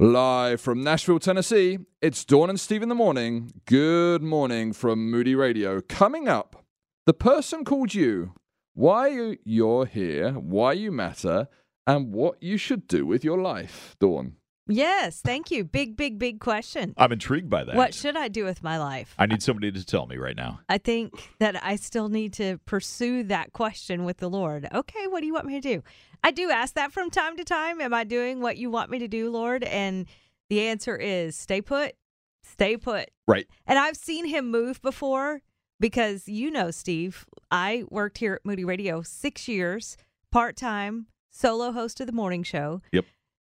Live 0.00 0.60
from 0.60 0.82
Nashville, 0.82 1.20
Tennessee, 1.20 1.78
it's 2.02 2.24
Dawn 2.24 2.50
and 2.50 2.58
Steve 2.58 2.82
in 2.82 2.88
the 2.88 2.96
morning. 2.96 3.52
Good 3.64 4.24
morning 4.24 4.72
from 4.72 5.08
Moody 5.08 5.36
Radio. 5.36 5.80
Coming 5.82 6.26
up, 6.26 6.64
the 7.06 7.14
person 7.14 7.64
called 7.64 7.94
you, 7.94 8.34
why 8.72 9.36
you're 9.44 9.86
here, 9.86 10.32
why 10.32 10.72
you 10.72 10.90
matter, 10.90 11.46
and 11.86 12.12
what 12.12 12.42
you 12.42 12.56
should 12.56 12.88
do 12.88 13.06
with 13.06 13.22
your 13.22 13.40
life. 13.40 13.94
Dawn. 14.00 14.34
Yes, 14.66 15.20
thank 15.20 15.50
you. 15.50 15.62
Big, 15.62 15.94
big, 15.94 16.18
big 16.18 16.40
question. 16.40 16.94
I'm 16.96 17.12
intrigued 17.12 17.50
by 17.50 17.64
that. 17.64 17.76
What 17.76 17.92
should 17.92 18.16
I 18.16 18.28
do 18.28 18.44
with 18.44 18.62
my 18.62 18.78
life? 18.78 19.14
I 19.18 19.26
need 19.26 19.42
somebody 19.42 19.70
to 19.70 19.84
tell 19.84 20.06
me 20.06 20.16
right 20.16 20.34
now. 20.34 20.60
I 20.70 20.78
think 20.78 21.12
that 21.38 21.62
I 21.62 21.76
still 21.76 22.08
need 22.08 22.32
to 22.34 22.58
pursue 22.64 23.24
that 23.24 23.52
question 23.52 24.04
with 24.04 24.16
the 24.16 24.30
Lord. 24.30 24.66
Okay, 24.74 25.06
what 25.06 25.20
do 25.20 25.26
you 25.26 25.34
want 25.34 25.46
me 25.46 25.60
to 25.60 25.60
do? 25.60 25.82
I 26.24 26.30
do 26.30 26.50
ask 26.50 26.74
that 26.74 26.90
from 26.90 27.10
time 27.10 27.36
to 27.36 27.44
time. 27.44 27.82
Am 27.82 27.92
I 27.92 28.02
doing 28.02 28.40
what 28.40 28.56
you 28.56 28.70
want 28.70 28.90
me 28.90 28.98
to 28.98 29.06
do, 29.06 29.30
Lord? 29.30 29.62
And 29.62 30.06
the 30.48 30.62
answer 30.62 30.96
is 30.96 31.36
stay 31.36 31.60
put, 31.60 31.96
stay 32.42 32.78
put. 32.78 33.10
Right. 33.28 33.46
And 33.66 33.78
I've 33.78 33.96
seen 33.96 34.24
him 34.24 34.50
move 34.50 34.80
before 34.80 35.42
because 35.78 36.26
you 36.26 36.50
know, 36.50 36.70
Steve, 36.70 37.26
I 37.50 37.84
worked 37.90 38.18
here 38.18 38.34
at 38.34 38.46
Moody 38.46 38.64
Radio 38.64 39.02
six 39.02 39.48
years, 39.48 39.98
part 40.32 40.56
time, 40.56 41.08
solo 41.30 41.72
host 41.72 42.00
of 42.00 42.06
the 42.06 42.12
morning 42.14 42.42
show. 42.42 42.80
Yep. 42.92 43.04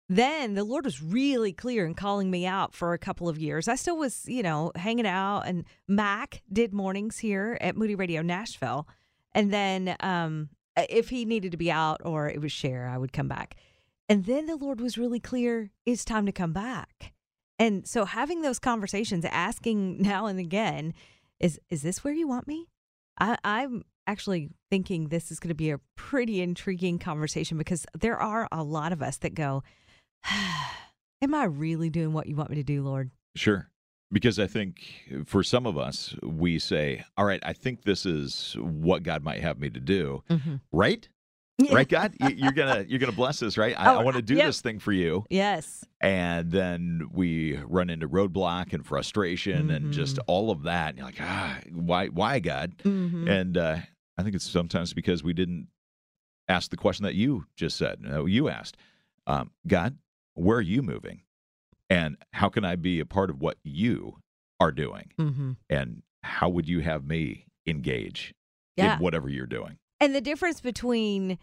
Then 0.08 0.54
the 0.54 0.64
Lord 0.64 0.86
was 0.86 1.04
really 1.04 1.52
clear 1.52 1.86
in 1.86 1.94
calling 1.94 2.32
me 2.32 2.46
out 2.46 2.74
for 2.74 2.94
a 2.94 2.98
couple 2.98 3.28
of 3.28 3.38
years. 3.38 3.68
I 3.68 3.76
still 3.76 3.98
was, 3.98 4.24
you 4.28 4.44
know, 4.44 4.72
hanging 4.78 5.06
out, 5.06 5.42
and 5.42 5.66
Mac 5.90 6.42
did 6.52 6.74
mornings 6.74 7.18
here 7.18 7.58
at 7.60 7.76
Moody 7.76 7.96
Radio 7.96 8.22
Nashville. 8.22 8.88
And 9.34 9.54
then 9.54 9.96
um, 10.00 10.50
if 10.78 11.10
he 11.10 11.26
needed 11.26 11.52
to 11.52 11.58
be 11.58 11.72
out 11.72 12.02
or 12.04 12.28
it 12.28 12.42
was 12.42 12.52
share, 12.52 12.88
I 12.88 12.98
would 12.98 13.14
come 13.14 13.28
back. 13.28 13.56
And 14.10 14.26
then 14.26 14.46
the 14.46 14.56
Lord 14.56 14.82
was 14.82 14.98
really 14.98 15.20
clear 15.20 15.72
it's 15.86 16.04
time 16.04 16.26
to 16.26 16.32
come 16.32 16.54
back. 16.54 17.14
And 17.58 17.88
so 17.88 18.06
having 18.06 18.42
those 18.42 18.60
conversations, 18.60 19.26
asking 19.26 20.02
now 20.02 20.26
and 20.26 20.40
again, 20.40 20.94
is 21.40 21.60
is 21.70 21.82
this 21.82 22.04
where 22.04 22.14
you 22.14 22.28
want 22.28 22.48
me? 22.48 22.68
I, 23.20 23.38
I'm 23.44 23.84
actually 24.08 24.50
thinking 24.70 25.08
this 25.08 25.32
is 25.32 25.40
going 25.40 25.50
to 25.50 25.56
be 25.56 25.72
a 25.72 25.80
pretty 25.96 26.42
intriguing 26.42 27.00
conversation 27.00 27.58
because 27.58 27.86
there 27.98 28.18
are 28.18 28.48
a 28.52 28.64
lot 28.64 28.92
of 28.92 29.02
us 29.02 29.18
that 29.18 29.36
go, 29.36 29.64
Am 31.22 31.36
I 31.36 31.44
really 31.44 31.90
doing 31.90 32.14
what 32.14 32.26
you 32.26 32.36
want 32.36 32.50
me 32.50 32.56
to 32.56 32.64
do, 32.64 32.82
Lord? 32.82 33.12
Sure. 33.36 33.70
Because 34.12 34.40
I 34.40 34.48
think 34.48 34.84
for 35.26 35.42
some 35.44 35.66
of 35.66 35.78
us, 35.78 36.14
we 36.22 36.60
say, 36.60 37.04
all 37.18 37.26
right, 37.26 37.40
I 37.44 37.54
think 37.54 37.84
this 37.84 38.06
is 38.06 38.56
what 38.60 39.04
God 39.04 39.24
might 39.24 39.42
have 39.42 39.58
me 39.60 39.70
to 39.70 39.80
do. 39.80 40.24
Mm-hmm. 40.30 40.56
Right? 40.72 41.08
Right, 41.72 41.88
God? 41.88 42.16
You- 42.20 42.36
You're 42.36 42.52
gonna 42.54 42.84
you're 42.90 42.98
gonna 43.00 43.12
bless 43.12 43.44
us, 43.44 43.56
right? 43.58 43.76
I, 43.80 43.94
Oh, 43.94 44.00
I 44.00 44.04
want 44.04 44.16
to 44.16 44.22
do 44.24 44.36
yep. 44.36 44.48
this 44.48 44.62
thing 44.62 44.80
for 44.80 44.92
you. 44.92 45.26
Yes. 45.30 45.86
And 46.02 46.52
then 46.52 47.08
we 47.14 47.58
run 47.68 47.90
into 47.92 48.10
roadblock 48.10 48.74
and 48.74 48.84
frustration 48.86 49.70
and 49.70 49.94
just 49.94 50.16
Mhm. 50.18 50.24
all 50.28 50.50
of 50.50 50.64
that. 50.64 50.90
And 50.90 50.98
you're 50.98 51.06
like, 51.06 51.22
ah, 51.22 51.60
why 51.72 52.08
why 52.08 52.40
God? 52.40 52.78
Mm-hmm. 52.84 53.28
And 53.28 53.58
uh, 53.58 53.78
I 54.18 54.24
think 54.24 54.36
it's 54.36 54.50
sometimes 54.50 54.94
because 54.94 55.24
we 55.24 55.34
didn't 55.34 55.68
ask 56.50 56.72
the 56.72 56.78
question 56.78 57.04
that 57.04 57.16
you 57.16 57.46
just 57.56 57.78
said. 57.78 58.00
You 58.28 58.50
asked, 58.50 58.76
um, 59.28 59.52
God, 59.68 59.98
where 60.34 60.58
are 60.58 60.62
you 60.62 60.82
moving? 60.82 61.22
And 61.92 62.16
how 62.32 62.48
can 62.50 62.64
I 62.64 62.78
be 62.78 63.00
a 63.02 63.06
part 63.06 63.30
of 63.30 63.42
what 63.42 63.58
you 63.64 64.18
are 64.60 64.72
doing? 64.72 65.12
mm-hmm. 65.20 65.52
And 65.70 66.02
how 66.24 66.48
would 66.50 66.68
you 66.68 66.80
have 66.80 67.06
me 67.06 67.46
engage 67.68 68.34
Yeah. 68.78 68.96
in 68.96 69.00
whatever 69.00 69.28
you're 69.30 69.46
doing? 69.46 69.78
And 70.00 70.16
the 70.16 70.22
difference 70.22 70.62
between 70.62 71.38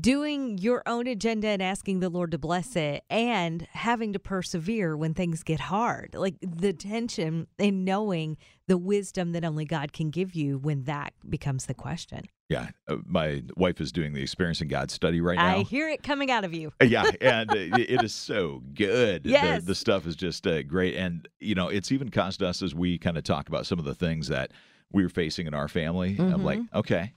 doing 0.00 0.56
your 0.58 0.82
own 0.86 1.06
agenda 1.06 1.48
and 1.48 1.62
asking 1.62 2.00
the 2.00 2.08
Lord 2.08 2.30
to 2.30 2.38
bless 2.38 2.76
it 2.76 3.04
and 3.10 3.66
having 3.72 4.12
to 4.14 4.18
persevere 4.18 4.96
when 4.96 5.12
things 5.14 5.42
get 5.42 5.60
hard. 5.60 6.14
Like 6.14 6.36
the 6.40 6.72
tension 6.72 7.46
in 7.58 7.84
knowing 7.84 8.38
the 8.66 8.78
wisdom 8.78 9.32
that 9.32 9.44
only 9.44 9.66
God 9.66 9.92
can 9.92 10.10
give 10.10 10.34
you 10.34 10.58
when 10.58 10.84
that 10.84 11.12
becomes 11.28 11.66
the 11.66 11.74
question. 11.74 12.22
Yeah, 12.52 12.68
uh, 12.88 12.96
my 13.06 13.42
wife 13.56 13.80
is 13.80 13.90
doing 13.92 14.12
the 14.12 14.22
Experiencing 14.22 14.68
God 14.68 14.90
study 14.90 15.20
right 15.20 15.36
now. 15.36 15.58
I 15.58 15.62
hear 15.62 15.88
it 15.88 16.02
coming 16.02 16.30
out 16.30 16.44
of 16.44 16.52
you. 16.54 16.72
yeah, 16.82 17.10
and 17.20 17.50
uh, 17.50 17.54
it 17.56 18.02
is 18.02 18.14
so 18.14 18.62
good. 18.74 19.26
Yes. 19.26 19.62
The, 19.62 19.66
the 19.68 19.74
stuff 19.74 20.06
is 20.06 20.14
just 20.16 20.46
uh, 20.46 20.62
great. 20.62 20.94
And, 20.96 21.26
you 21.40 21.54
know, 21.54 21.68
it's 21.68 21.90
even 21.92 22.10
caused 22.10 22.42
us 22.42 22.62
as 22.62 22.74
we 22.74 22.98
kind 22.98 23.16
of 23.18 23.24
talk 23.24 23.48
about 23.48 23.66
some 23.66 23.78
of 23.78 23.84
the 23.84 23.94
things 23.94 24.28
that 24.28 24.52
we 24.92 25.02
were 25.02 25.08
facing 25.08 25.46
in 25.46 25.54
our 25.54 25.68
family. 25.68 26.16
I'm 26.18 26.44
like, 26.44 26.58
Mm-hmm. 26.60 26.78
okay, 26.78 27.12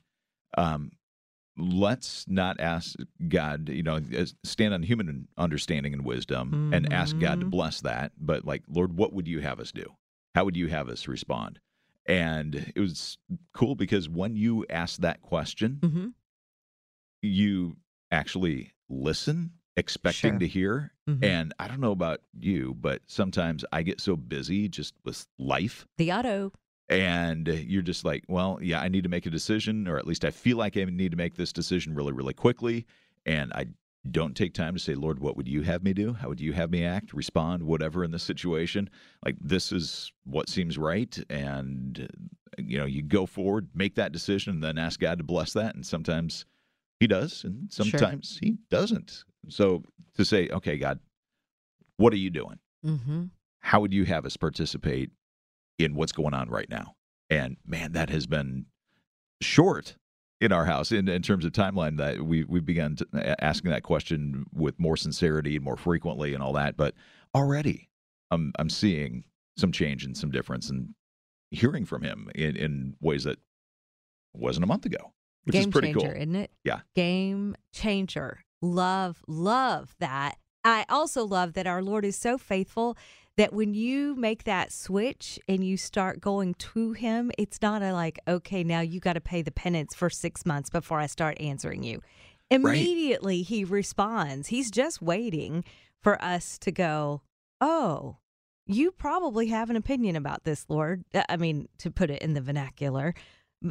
um, 0.58 0.92
let's 1.58 2.26
not 2.28 2.60
ask 2.60 2.96
God, 3.28 3.70
you 3.70 3.84
know, 3.84 4.00
stand 4.44 4.74
on 4.74 4.84
human 4.84 5.28
understanding 5.38 5.94
and 5.94 6.04
wisdom 6.04 6.72
and 6.74 6.92
ask 6.92 7.18
God 7.20 7.40
to 7.40 7.46
Mhm. 7.46 7.52
bless 7.52 7.82
that. 7.82 8.12
But, 8.20 8.46
like, 8.46 8.64
Lord, 8.68 8.98
what 8.98 9.14
would 9.14 9.28
you 9.28 9.40
have 9.42 9.60
us 9.60 9.72
do? 9.72 9.94
How 10.36 10.44
would 10.46 10.58
you 10.58 10.68
have 10.68 10.90
us 10.90 11.08
respond? 11.08 11.60
And 12.06 12.72
it 12.76 12.80
was 12.80 13.18
cool 13.54 13.76
because 13.76 14.08
when 14.08 14.36
you 14.36 14.66
ask 14.70 15.00
that 15.02 15.22
question, 15.22 15.80
Mm-hmm. 15.82 16.08
you 17.22 17.78
actually 18.12 18.74
listen, 18.90 19.52
expecting 19.78 20.34
Sure. 20.34 20.40
to 20.40 20.48
hear. 20.48 20.92
Mhm. 21.10 21.24
And 21.24 21.54
I 21.60 21.68
don't 21.68 21.80
know 21.80 21.92
about 21.92 22.22
you, 22.40 22.76
but 22.80 23.02
sometimes 23.08 23.66
I 23.72 23.82
get 23.84 24.00
so 24.00 24.16
busy 24.16 24.70
just 24.70 24.94
with 25.04 25.28
life. 25.38 25.88
The 25.98 26.12
auto. 26.12 26.52
And 26.88 27.48
you're 27.48 27.82
just 27.82 28.06
like, 28.06 28.24
well, 28.28 28.60
yeah, 28.62 28.80
I 28.80 28.90
need 28.90 29.04
to 29.04 29.10
make 29.10 29.26
a 29.26 29.32
decision, 29.32 29.88
or 29.88 29.98
at 29.98 30.06
least 30.06 30.24
I 30.24 30.30
feel 30.30 30.58
like 30.58 30.78
I 30.78 30.84
need 30.86 31.12
to 31.12 31.18
make 31.18 31.36
this 31.36 31.52
decision 31.52 31.96
really, 31.96 32.14
really 32.14 32.34
quickly. 32.36 32.86
And 33.26 33.52
I 33.54 33.66
don't 34.12 34.36
take 34.36 34.54
time 34.54 34.74
to 34.76 34.80
say, 34.80 34.94
Lord, 34.96 35.20
what 35.20 35.36
would 35.38 35.48
you 35.48 35.62
have 35.64 35.84
me 35.84 35.94
do? 35.94 36.14
How 36.14 36.30
would 36.30 36.40
you 36.42 36.54
have 36.54 36.70
me 36.70 36.86
act, 36.86 37.14
respond, 37.14 37.64
whatever 37.64 38.04
in 38.04 38.12
this 38.12 38.24
situation? 38.24 38.90
Like, 39.26 39.36
this 39.42 39.72
is 39.72 40.12
what 40.26 40.50
seems 40.50 40.78
right. 40.78 41.18
And, 41.30 42.08
uh, 42.58 42.62
you 42.62 42.78
know, 42.78 42.86
you 42.86 43.02
go 43.02 43.26
forward, 43.26 43.70
make 43.74 43.96
that 43.96 44.12
decision, 44.12 44.54
and 44.54 44.64
then 44.64 44.78
ask 44.78 45.00
God 45.00 45.18
to 45.18 45.24
bless 45.24 45.54
that. 45.54 45.74
And 45.76 45.86
sometimes 45.86 46.46
He 47.00 47.08
does, 47.08 47.44
and 47.44 47.72
Sure. 47.74 47.86
sometimes 47.86 48.38
He 48.42 48.58
doesn't. 48.70 49.24
So 49.50 49.84
to 50.16 50.24
say, 50.26 50.50
okay, 50.50 50.78
God, 50.78 51.00
what 51.98 52.14
are 52.14 52.18
you 52.18 52.30
doing? 52.30 52.60
Mm-hmm. 52.86 53.24
how 53.62 53.80
would 53.82 53.94
you 53.96 54.06
have 54.06 54.28
us 54.28 54.38
participate 54.38 55.10
in 55.80 55.96
what's 55.96 56.12
going 56.12 56.36
on 56.36 56.50
right 56.50 56.70
now? 56.70 56.96
And 57.32 57.58
man, 57.66 57.94
that 57.94 58.12
has 58.12 58.28
been 58.28 58.68
short 59.42 59.96
in 60.42 60.52
our 60.52 60.66
house 60.66 60.92
in, 60.92 61.08
in 61.08 61.22
terms 61.22 61.46
of 61.46 61.52
timeline 61.52 61.98
that 61.98 62.22
we 62.22 62.44
we've 62.44 62.66
begun 62.66 62.96
to, 62.98 63.44
asking 63.44 63.72
that 63.72 63.84
question 63.84 64.46
with 64.54 64.80
more 64.80 64.98
sincerity 64.98 65.56
and 65.56 65.64
more 65.64 65.78
frequently 65.78 66.34
and 66.34 66.44
all 66.44 66.54
that. 66.54 66.76
But 66.78 66.94
already, 67.34 67.90
I'm 68.32 68.52
I'm 68.60 68.70
seeing 68.70 69.24
some 69.58 69.72
change 69.72 70.04
and 70.04 70.18
some 70.18 70.32
difference 70.32 70.70
and 70.70 70.94
hearing 71.52 71.86
from 71.86 72.04
him 72.04 72.30
in, 72.36 72.56
in 72.56 72.96
ways 73.00 73.24
that 73.24 73.40
wasn't 74.34 74.64
a 74.64 74.68
month 74.68 74.86
ago, 74.86 75.14
which 75.46 75.54
Game 75.54 75.62
is 75.62 75.68
pretty 75.68 75.94
changer, 75.94 76.12
cool. 76.12 76.22
isn't 76.22 76.36
it? 76.36 76.52
Yeah. 76.64 76.82
Game 76.96 77.56
changer. 77.72 78.44
Love, 78.62 79.24
love 79.28 79.96
that. 80.00 80.38
I 80.64 80.86
also 80.90 81.24
love 81.26 81.54
that 81.54 81.68
our 81.68 81.82
Lord 81.82 82.04
is 82.04 82.18
so 82.18 82.38
faithful 82.38 82.98
that 83.38 83.54
when 83.54 83.74
you 83.74 84.16
make 84.16 84.46
that 84.46 84.72
switch 84.72 85.40
and 85.48 85.64
you 85.64 85.76
start 85.78 86.22
going 86.22 86.54
to 86.56 86.94
Him, 86.94 87.32
it's 87.38 87.62
not 87.62 87.82
a 87.82 87.92
like, 87.94 88.20
okay, 88.28 88.64
now 88.64 88.80
you 88.82 89.00
got 89.00 89.14
to 89.14 89.22
pay 89.22 89.42
the 89.42 89.52
penance 89.52 89.94
for 89.94 90.10
six 90.10 90.46
months 90.46 90.70
before 90.70 91.00
I 91.00 91.08
start 91.08 91.40
answering 91.40 91.84
you. 91.84 92.02
Immediately 92.50 93.42
He 93.42 93.64
responds. 93.64 94.48
He's 94.48 94.72
just 94.72 95.02
waiting 95.02 95.64
for 96.02 96.22
us 96.24 96.58
to 96.60 96.72
go, 96.72 97.22
oh, 97.60 98.18
you 98.68 98.92
probably 98.92 99.48
have 99.48 99.70
an 99.70 99.76
opinion 99.76 100.16
about 100.16 100.44
this, 100.44 100.66
Lord. 100.70 101.04
Uh, 101.14 101.24
I 101.30 101.38
mean, 101.38 101.68
to 101.80 101.92
put 101.92 102.10
it 102.10 102.22
in 102.22 102.34
the 102.34 102.42
vernacular. 102.42 103.14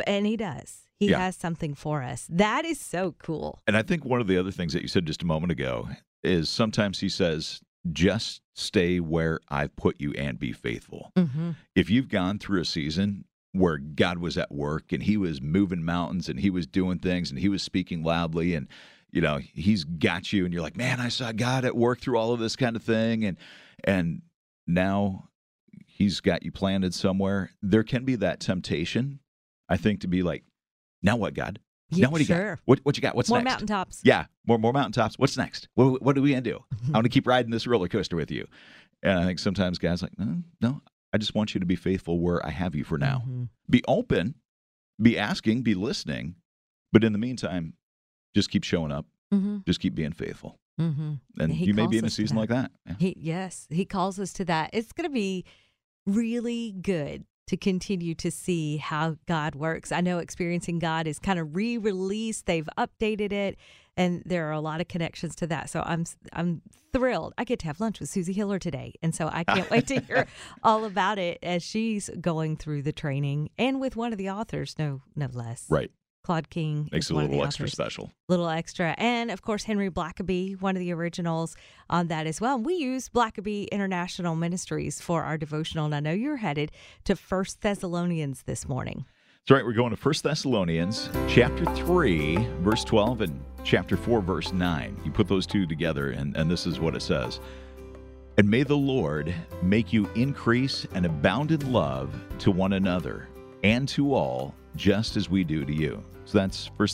And 0.06 0.26
he 0.26 0.36
does. 0.36 0.82
He 0.98 1.10
Yeah. 1.10 1.19
has 1.19 1.36
something 1.36 1.74
for 1.74 2.03
us. 2.03 2.26
That 2.30 2.64
is 2.64 2.80
so 2.80 3.14
cool. 3.19 3.60
And 3.66 3.76
I 3.76 3.82
think 3.82 4.04
one 4.04 4.20
of 4.20 4.26
the 4.26 4.36
other 4.38 4.50
things 4.50 4.72
that 4.72 4.82
you 4.82 4.88
said 4.88 5.06
just 5.06 5.22
a 5.22 5.26
moment 5.26 5.53
ago 5.53 5.88
is 6.22 6.48
sometimes 6.48 7.00
he 7.00 7.08
says, 7.08 7.60
just 7.93 8.41
stay 8.55 9.00
where 9.00 9.41
I've 9.49 9.75
put 9.77 10.01
you 10.01 10.13
and 10.13 10.39
be 10.39 10.53
faithful. 10.53 11.13
Mm-hmm. 11.16 11.51
If 11.75 11.91
you've 11.91 12.09
gone 12.09 12.39
through 12.39 12.60
a 12.60 12.65
season 12.65 13.25
where 13.53 13.78
God 13.78 14.19
was 14.19 14.36
at 14.36 14.53
work 14.53 14.92
and 14.92 15.03
he 15.03 15.16
was 15.16 15.41
moving 15.41 15.84
mountains 15.84 16.28
and 16.28 16.41
he 16.41 16.51
was 16.51 16.66
doing 16.66 16.98
things 16.98 17.31
and 17.31 17.39
he 17.39 17.48
was 17.48 17.63
speaking 17.63 18.03
loudly 18.03 18.54
and 18.54 18.66
you 19.13 19.21
know 19.21 19.39
he's 19.54 19.84
got 19.84 20.33
you 20.33 20.45
and 20.45 20.53
you're 20.53 20.63
like 20.63 20.77
man 20.77 21.01
I 21.01 21.09
saw 21.09 21.31
God 21.31 21.65
at 21.65 21.77
work 21.77 22.01
through 22.01 22.19
all 22.19 22.33
of 22.33 22.41
this 22.41 22.57
kind 22.57 22.75
of 22.75 22.83
thing 22.83 23.25
and 23.25 23.36
and 23.84 24.22
now 24.66 25.28
he's 25.87 26.21
got 26.21 26.42
you 26.42 26.51
planted 26.51 26.95
somewhere 26.95 27.53
there 27.63 27.84
can 27.84 28.04
be 28.04 28.16
that 28.16 28.41
temptation 28.41 29.21
I 29.69 29.77
think 29.77 30.01
to 30.01 30.09
be 30.09 30.25
like 30.25 30.42
now 31.01 31.15
what 31.15 31.34
God 31.34 31.60
Yeah, 31.91 32.07
now 32.07 32.10
what 32.10 32.19
do 32.19 32.25
you 32.25 32.28
got 32.28 32.36
sure. 32.36 32.60
what 32.65 32.81
what 32.83 32.97
you 32.97 33.03
got 33.03 33.15
what's 33.15 33.28
next? 33.28 33.34
More 33.36 33.42
next 33.42 33.53
mountaintops. 33.54 34.01
yeah, 34.04 34.27
more 34.47 34.59
more 34.59 34.72
mountaintops. 34.72 35.19
What's 35.19 35.36
next? 35.36 35.69
What 35.75 36.03
what 36.03 36.16
are 36.19 36.22
we 36.22 36.31
gonna 36.31 36.41
do? 36.42 36.65
I 36.89 36.91
want 36.92 37.04
to 37.04 37.10
keep 37.10 37.27
riding 37.27 37.51
this 37.51 37.66
roller 37.66 37.89
coaster 37.89 38.16
with 38.16 38.31
you. 38.31 38.47
And 39.03 39.19
I 39.19 39.25
think 39.27 39.39
sometimes 39.39 39.78
guys 39.78 40.03
like, 40.03 40.19
no, 40.19 40.42
no, 40.63 40.81
I 41.13 41.19
just 41.19 41.34
want 41.34 41.54
you 41.54 41.60
to 41.60 41.66
be 41.66 41.77
faithful 41.77 42.19
where 42.19 42.45
I 42.45 42.51
have 42.51 42.75
you 42.75 42.84
for 42.84 42.97
now. 42.98 43.22
Mhm. 43.28 43.48
Be 43.69 43.83
open, 43.86 44.34
be 45.01 45.19
asking, 45.19 45.63
be 45.63 45.75
listening, 45.75 46.36
but 46.92 47.04
in 47.04 47.13
the 47.13 47.19
meantime, 47.19 47.75
just 48.34 48.51
keep 48.51 48.65
showing 48.65 48.91
up. 48.92 49.04
Mhm. 49.33 49.65
Just 49.66 49.80
keep 49.80 49.95
being 49.95 50.13
faithful. 50.13 50.59
Mm-hmm. 50.80 51.13
And 51.39 51.53
He 51.53 51.66
you 51.66 51.75
may 51.75 51.87
be 51.87 51.98
in 51.98 52.04
a 52.04 52.10
season 52.10 52.34
that. 52.37 52.41
like 52.41 52.48
that. 52.48 52.72
Yeah. 52.87 52.95
He 52.98 53.15
yes, 53.19 53.66
he 53.71 53.84
calls 53.84 54.19
us 54.19 54.33
to 54.34 54.45
that. 54.47 54.71
It's 54.72 54.92
going 54.92 55.09
to 55.09 55.13
be 55.15 55.45
really 56.07 56.72
good 56.72 57.25
to 57.46 57.56
continue 57.56 58.14
to 58.14 58.30
see 58.30 58.78
how 58.78 59.16
God 59.26 59.54
works. 59.54 59.92
I 59.92 60.00
know 60.00 60.18
experiencing 60.18 60.78
God 60.78 61.06
is 61.06 61.18
kind 61.18 61.38
of 61.38 61.54
re-released. 61.54 62.46
They've 62.46 62.68
updated 62.78 63.32
it 63.32 63.58
and 63.96 64.22
there 64.26 64.48
are 64.48 64.52
a 64.52 64.60
lot 64.60 64.80
of 64.80 64.88
connections 64.88 65.34
to 65.36 65.46
that. 65.48 65.70
So 65.70 65.82
I'm 65.84 66.04
I'm 66.32 66.62
thrilled. 66.92 67.34
I 67.38 67.44
get 67.44 67.58
to 67.60 67.66
have 67.66 67.80
lunch 67.80 68.00
with 68.00 68.08
Susie 68.08 68.32
Hiller 68.32 68.58
today, 68.58 68.94
and 69.02 69.14
so 69.14 69.28
I 69.32 69.44
can't 69.44 69.70
wait 69.70 69.86
to 69.88 70.00
hear 70.00 70.26
all 70.62 70.84
about 70.84 71.18
it 71.18 71.38
as 71.42 71.62
she's 71.62 72.10
going 72.20 72.56
through 72.56 72.82
the 72.82 72.92
training 72.92 73.50
and 73.58 73.80
with 73.80 73.96
one 73.96 74.12
of 74.12 74.18
the 74.18 74.30
authors, 74.30 74.76
no 74.78 75.02
no 75.14 75.28
less. 75.32 75.66
Right. 75.68 75.91
Claude 76.24 76.48
King 76.50 76.88
Makes 76.91 77.10
it 77.10 77.12
a 77.12 77.16
one 77.16 77.24
of 77.24 77.30
the 77.30 77.36
little 77.36 77.47
extra 77.47 77.65
authors 77.65 77.72
special. 77.72 78.10
little 78.28 78.48
extra. 78.48 78.94
And 78.98 79.30
of 79.30 79.42
course, 79.42 79.65
Henry 79.65 79.91
Blackaby, 79.91 80.60
one 80.60 80.74
of 80.74 80.80
the 80.80 80.92
originals 80.92 81.54
on 81.91 82.09
that 82.09 82.26
as 82.26 82.41
well. 82.41 82.56
And 82.56 82.65
we 82.65 82.74
use 82.74 83.09
Blackaby 83.10 83.71
International 83.71 84.34
Ministries 84.34 85.00
for 85.00 85.22
our 85.22 85.36
devotional. 85.36 85.84
And 85.84 85.94
I 85.94 86.00
know 86.00 86.12
you're 86.12 86.38
headed 86.38 86.72
to 87.04 87.15
First 87.15 87.60
Thessalonians 87.60 88.42
this 88.44 88.66
morning. 88.66 89.04
That's 89.47 89.50
right. 89.50 89.65
We're 89.66 89.74
going 89.74 89.91
to 89.91 89.97
First 89.98 90.24
Thessalonians 90.24 91.10
chapter 91.28 91.66
3, 91.66 92.36
verse 92.62 92.82
12, 92.84 93.20
and 93.20 93.44
chapter 93.62 93.94
4, 93.94 94.22
verse 94.22 94.54
9. 94.54 94.97
You 95.04 95.10
put 95.10 95.28
those 95.28 95.47
two 95.47 95.66
together, 95.66 96.12
and, 96.12 96.34
and 96.36 96.50
this 96.50 96.66
is 96.66 96.80
what 96.80 96.97
it 96.97 97.03
says. 97.03 97.41
And 98.38 98.48
may 98.50 98.62
the 98.62 98.77
Lord 98.77 99.34
make 99.62 99.92
you 99.92 100.09
increase 100.15 100.86
and 100.94 101.04
abound 101.04 101.53
in 101.53 101.70
love 101.72 102.15
to 102.38 102.50
one 102.50 102.72
another 102.72 103.28
and 103.62 103.86
to 103.91 104.15
all, 104.15 104.54
just 104.76 105.16
as 105.16 105.30
we 105.30 105.44
do 105.44 105.65
to 105.65 105.72
you. 105.72 106.03
So 106.24 106.38
that's 106.38 106.71
1 106.76 106.88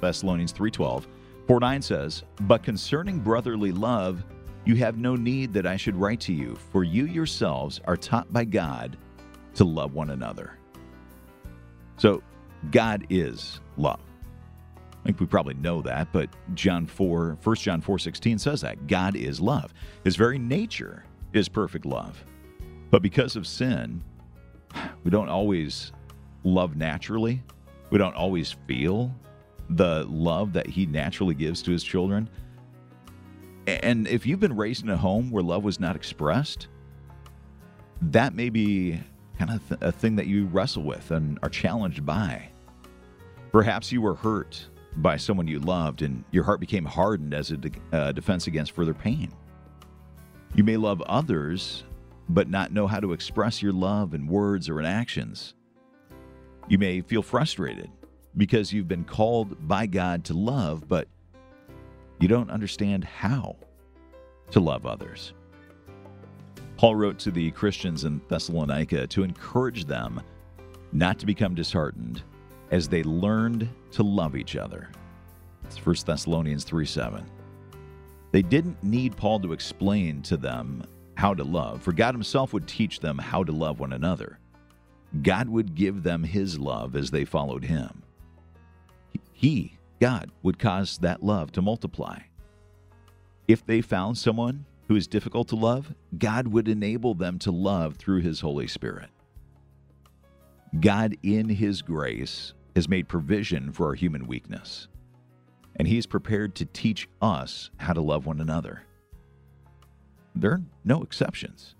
Thessalonians 0.00 0.52
3.12. 0.52 1.06
4 1.46 1.60
9 1.60 1.82
says, 1.82 2.22
But 2.42 2.62
concerning 2.62 3.18
brotherly 3.18 3.72
love, 3.72 4.24
you 4.64 4.76
have 4.76 4.96
no 4.96 5.14
need 5.14 5.52
that 5.52 5.66
I 5.66 5.76
should 5.76 5.96
write 5.96 6.20
to 6.20 6.32
you, 6.32 6.56
for 6.72 6.84
you 6.84 7.04
yourselves 7.04 7.80
are 7.86 7.96
taught 7.96 8.32
by 8.32 8.44
God 8.44 8.96
to 9.54 9.64
love 9.64 9.92
one 9.92 10.10
another. 10.10 10.58
So 11.98 12.22
God 12.70 13.06
is 13.10 13.60
love. 13.76 14.00
I 15.04 15.08
think 15.08 15.20
we 15.20 15.26
probably 15.26 15.54
know 15.54 15.82
that, 15.82 16.10
but 16.12 16.30
John 16.54 16.86
4, 16.86 17.36
1 17.42 17.56
John 17.56 17.82
4 17.82 17.98
16 17.98 18.38
says 18.38 18.62
that. 18.62 18.86
God 18.86 19.16
is 19.16 19.38
love. 19.38 19.74
His 20.02 20.16
very 20.16 20.38
nature 20.38 21.04
is 21.34 21.46
perfect 21.46 21.84
love. 21.84 22.24
But 22.90 23.02
because 23.02 23.36
of 23.36 23.46
sin, 23.46 24.02
we 25.02 25.10
don't 25.10 25.28
always 25.28 25.92
love 26.44 26.76
naturally. 26.76 27.42
We 27.90 27.98
don't 27.98 28.14
always 28.14 28.54
feel 28.66 29.14
the 29.70 30.04
love 30.04 30.52
that 30.52 30.66
he 30.66 30.86
naturally 30.86 31.34
gives 31.34 31.62
to 31.62 31.70
his 31.70 31.82
children. 31.82 32.28
And 33.66 34.06
if 34.06 34.26
you've 34.26 34.40
been 34.40 34.56
raised 34.56 34.84
in 34.84 34.90
a 34.90 34.96
home 34.96 35.30
where 35.30 35.42
love 35.42 35.64
was 35.64 35.80
not 35.80 35.96
expressed, 35.96 36.68
that 38.02 38.34
may 38.34 38.50
be 38.50 39.00
kind 39.38 39.50
of 39.52 39.68
th- 39.68 39.80
a 39.80 39.90
thing 39.90 40.16
that 40.16 40.26
you 40.26 40.46
wrestle 40.46 40.82
with 40.82 41.10
and 41.10 41.38
are 41.42 41.48
challenged 41.48 42.04
by. 42.04 42.48
Perhaps 43.52 43.90
you 43.90 44.02
were 44.02 44.14
hurt 44.14 44.66
by 44.96 45.16
someone 45.16 45.48
you 45.48 45.60
loved 45.60 46.02
and 46.02 46.24
your 46.30 46.44
heart 46.44 46.60
became 46.60 46.84
hardened 46.84 47.32
as 47.32 47.50
a 47.50 47.56
de- 47.56 47.70
uh, 47.92 48.12
defense 48.12 48.46
against 48.46 48.72
further 48.72 48.94
pain. 48.94 49.32
You 50.54 50.62
may 50.62 50.76
love 50.76 51.00
others, 51.02 51.84
but 52.28 52.48
not 52.48 52.72
know 52.72 52.86
how 52.86 53.00
to 53.00 53.12
express 53.12 53.62
your 53.62 53.72
love 53.72 54.14
in 54.14 54.26
words 54.26 54.68
or 54.68 54.78
in 54.78 54.86
actions. 54.86 55.54
You 56.68 56.78
may 56.78 57.02
feel 57.02 57.22
frustrated 57.22 57.90
because 58.36 58.72
you've 58.72 58.88
been 58.88 59.04
called 59.04 59.68
by 59.68 59.86
God 59.86 60.24
to 60.24 60.34
love, 60.34 60.88
but 60.88 61.08
you 62.18 62.28
don't 62.28 62.50
understand 62.50 63.04
how 63.04 63.56
to 64.50 64.60
love 64.60 64.86
others. 64.86 65.34
Paul 66.76 66.96
wrote 66.96 67.18
to 67.20 67.30
the 67.30 67.50
Christians 67.50 68.04
in 68.04 68.20
Thessalonica 68.28 69.06
to 69.08 69.22
encourage 69.22 69.84
them 69.84 70.22
not 70.92 71.18
to 71.18 71.26
become 71.26 71.54
disheartened 71.54 72.22
as 72.70 72.88
they 72.88 73.02
learned 73.02 73.68
to 73.92 74.02
love 74.02 74.34
each 74.34 74.56
other. 74.56 74.90
It's 75.64 75.84
1 75.84 75.96
Thessalonians 76.06 76.64
3 76.64 76.86
7. 76.86 77.24
They 78.32 78.42
didn't 78.42 78.82
need 78.82 79.16
Paul 79.16 79.38
to 79.40 79.52
explain 79.52 80.22
to 80.22 80.36
them 80.36 80.82
how 81.16 81.34
to 81.34 81.44
love, 81.44 81.82
for 81.82 81.92
God 81.92 82.14
Himself 82.14 82.52
would 82.52 82.66
teach 82.66 83.00
them 83.00 83.18
how 83.18 83.44
to 83.44 83.52
love 83.52 83.80
one 83.80 83.92
another. 83.92 84.38
God 85.22 85.48
would 85.48 85.74
give 85.74 86.02
them 86.02 86.24
His 86.24 86.58
love 86.58 86.96
as 86.96 87.10
they 87.10 87.24
followed 87.24 87.64
Him. 87.64 88.02
He, 89.32 89.78
God, 90.00 90.30
would 90.42 90.58
cause 90.58 90.98
that 90.98 91.22
love 91.22 91.52
to 91.52 91.62
multiply. 91.62 92.20
If 93.46 93.64
they 93.64 93.80
found 93.80 94.18
someone 94.18 94.64
who 94.88 94.96
is 94.96 95.06
difficult 95.06 95.48
to 95.48 95.56
love, 95.56 95.94
God 96.18 96.48
would 96.48 96.68
enable 96.68 97.14
them 97.14 97.38
to 97.40 97.50
love 97.50 97.96
through 97.96 98.20
His 98.20 98.40
Holy 98.40 98.66
Spirit. 98.66 99.10
God, 100.80 101.16
in 101.22 101.48
His 101.48 101.82
grace, 101.82 102.54
has 102.74 102.88
made 102.88 103.08
provision 103.08 103.72
for 103.72 103.86
our 103.86 103.94
human 103.94 104.26
weakness, 104.26 104.88
and 105.76 105.86
He 105.86 105.98
is 105.98 106.06
prepared 106.06 106.54
to 106.56 106.64
teach 106.66 107.08
us 107.22 107.70
how 107.76 107.92
to 107.92 108.00
love 108.00 108.26
one 108.26 108.40
another. 108.40 108.82
There 110.34 110.52
are 110.52 110.62
no 110.84 111.02
exceptions. 111.02 111.76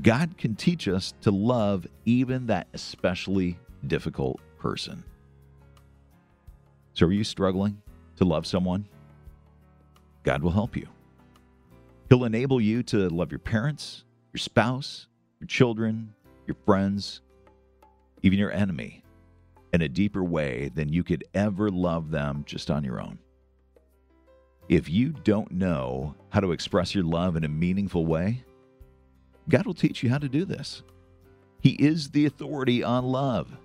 God 0.00 0.38
can 0.38 0.54
teach 0.54 0.88
us 0.88 1.12
to 1.20 1.30
love 1.30 1.86
even 2.06 2.46
that 2.46 2.66
especially 2.72 3.58
difficult 3.86 4.40
person. 4.58 5.04
So, 6.94 7.06
are 7.06 7.12
you 7.12 7.24
struggling 7.24 7.80
to 8.16 8.24
love 8.24 8.46
someone? 8.46 8.86
God 10.22 10.42
will 10.42 10.50
help 10.50 10.76
you. 10.76 10.86
He'll 12.08 12.24
enable 12.24 12.60
you 12.60 12.82
to 12.84 13.08
love 13.08 13.32
your 13.32 13.38
parents, 13.38 14.04
your 14.32 14.38
spouse, 14.38 15.08
your 15.40 15.46
children, 15.46 16.14
your 16.46 16.56
friends, 16.64 17.22
even 18.22 18.38
your 18.38 18.52
enemy 18.52 19.02
in 19.72 19.82
a 19.82 19.88
deeper 19.88 20.22
way 20.22 20.70
than 20.74 20.92
you 20.92 21.02
could 21.02 21.24
ever 21.34 21.70
love 21.70 22.10
them 22.10 22.44
just 22.46 22.70
on 22.70 22.84
your 22.84 23.00
own. 23.00 23.18
If 24.68 24.88
you 24.88 25.10
don't 25.24 25.50
know 25.50 26.14
how 26.30 26.40
to 26.40 26.52
express 26.52 26.94
your 26.94 27.04
love 27.04 27.36
in 27.36 27.44
a 27.44 27.48
meaningful 27.48 28.06
way, 28.06 28.44
God 29.48 29.66
will 29.66 29.74
teach 29.74 30.02
you 30.02 30.10
how 30.10 30.18
to 30.18 30.28
do 30.28 30.44
this. 30.44 30.82
He 31.60 31.70
is 31.70 32.10
the 32.10 32.26
authority 32.26 32.82
on 32.82 33.04
love. 33.04 33.56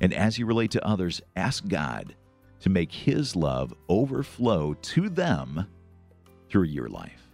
And 0.00 0.12
as 0.12 0.38
you 0.38 0.46
relate 0.46 0.72
to 0.72 0.86
others, 0.86 1.22
ask 1.36 1.66
God 1.68 2.14
to 2.60 2.70
make 2.70 2.92
His 2.92 3.36
love 3.36 3.74
overflow 3.88 4.74
to 4.74 5.08
them 5.08 5.66
through 6.48 6.64
your 6.64 6.88
life. 6.88 7.28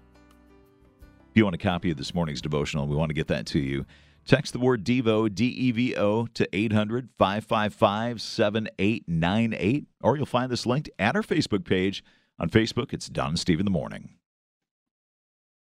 If 1.30 1.36
you 1.36 1.44
want 1.44 1.54
a 1.54 1.58
copy 1.58 1.90
of 1.90 1.96
this 1.96 2.14
morning's 2.14 2.42
devotional, 2.42 2.86
we 2.86 2.96
want 2.96 3.10
to 3.10 3.14
get 3.14 3.28
that 3.28 3.46
to 3.46 3.58
you. 3.58 3.86
Text 4.26 4.52
the 4.52 4.58
word 4.58 4.84
DEVO, 4.84 5.34
D 5.34 5.46
E 5.46 5.70
V 5.70 5.96
O, 5.96 6.26
to 6.26 6.48
800 6.52 7.08
555 7.18 8.20
7898, 8.20 9.86
or 10.02 10.16
you'll 10.16 10.26
find 10.26 10.52
this 10.52 10.66
linked 10.66 10.90
at 10.98 11.16
our 11.16 11.22
Facebook 11.22 11.64
page. 11.64 12.04
On 12.38 12.50
Facebook, 12.50 12.92
it's 12.92 13.08
Dawn 13.08 13.30
and 13.30 13.38
Steve 13.38 13.58
in 13.58 13.64
the 13.64 13.70
Morning. 13.70 14.17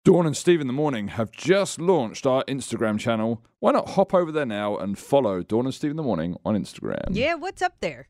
Dawn 0.04 0.26
and 0.26 0.37
Steve 0.37 0.61
in 0.61 0.66
the 0.66 0.73
Morning 0.75 1.08
have 1.08 1.32
just 1.32 1.80
launched 1.80 2.26
our 2.26 2.44
Instagram 2.44 2.99
channel. 3.00 3.42
Why 3.61 3.73
not 3.73 3.90
hop 3.90 4.12
over 4.12 4.30
there 4.30 4.44
now 4.44 4.76
and 4.76 4.99
follow 4.99 5.42
Dawn 5.42 5.64
and 5.64 5.75
Steve 5.75 5.92
in 5.92 5.96
the 5.96 6.02
Morning 6.02 6.37
on 6.44 6.54
Instagram? 6.54 7.04
Yeah, 7.11 7.34
what's 7.34 7.62
up 7.62 7.76
there? 7.80 8.08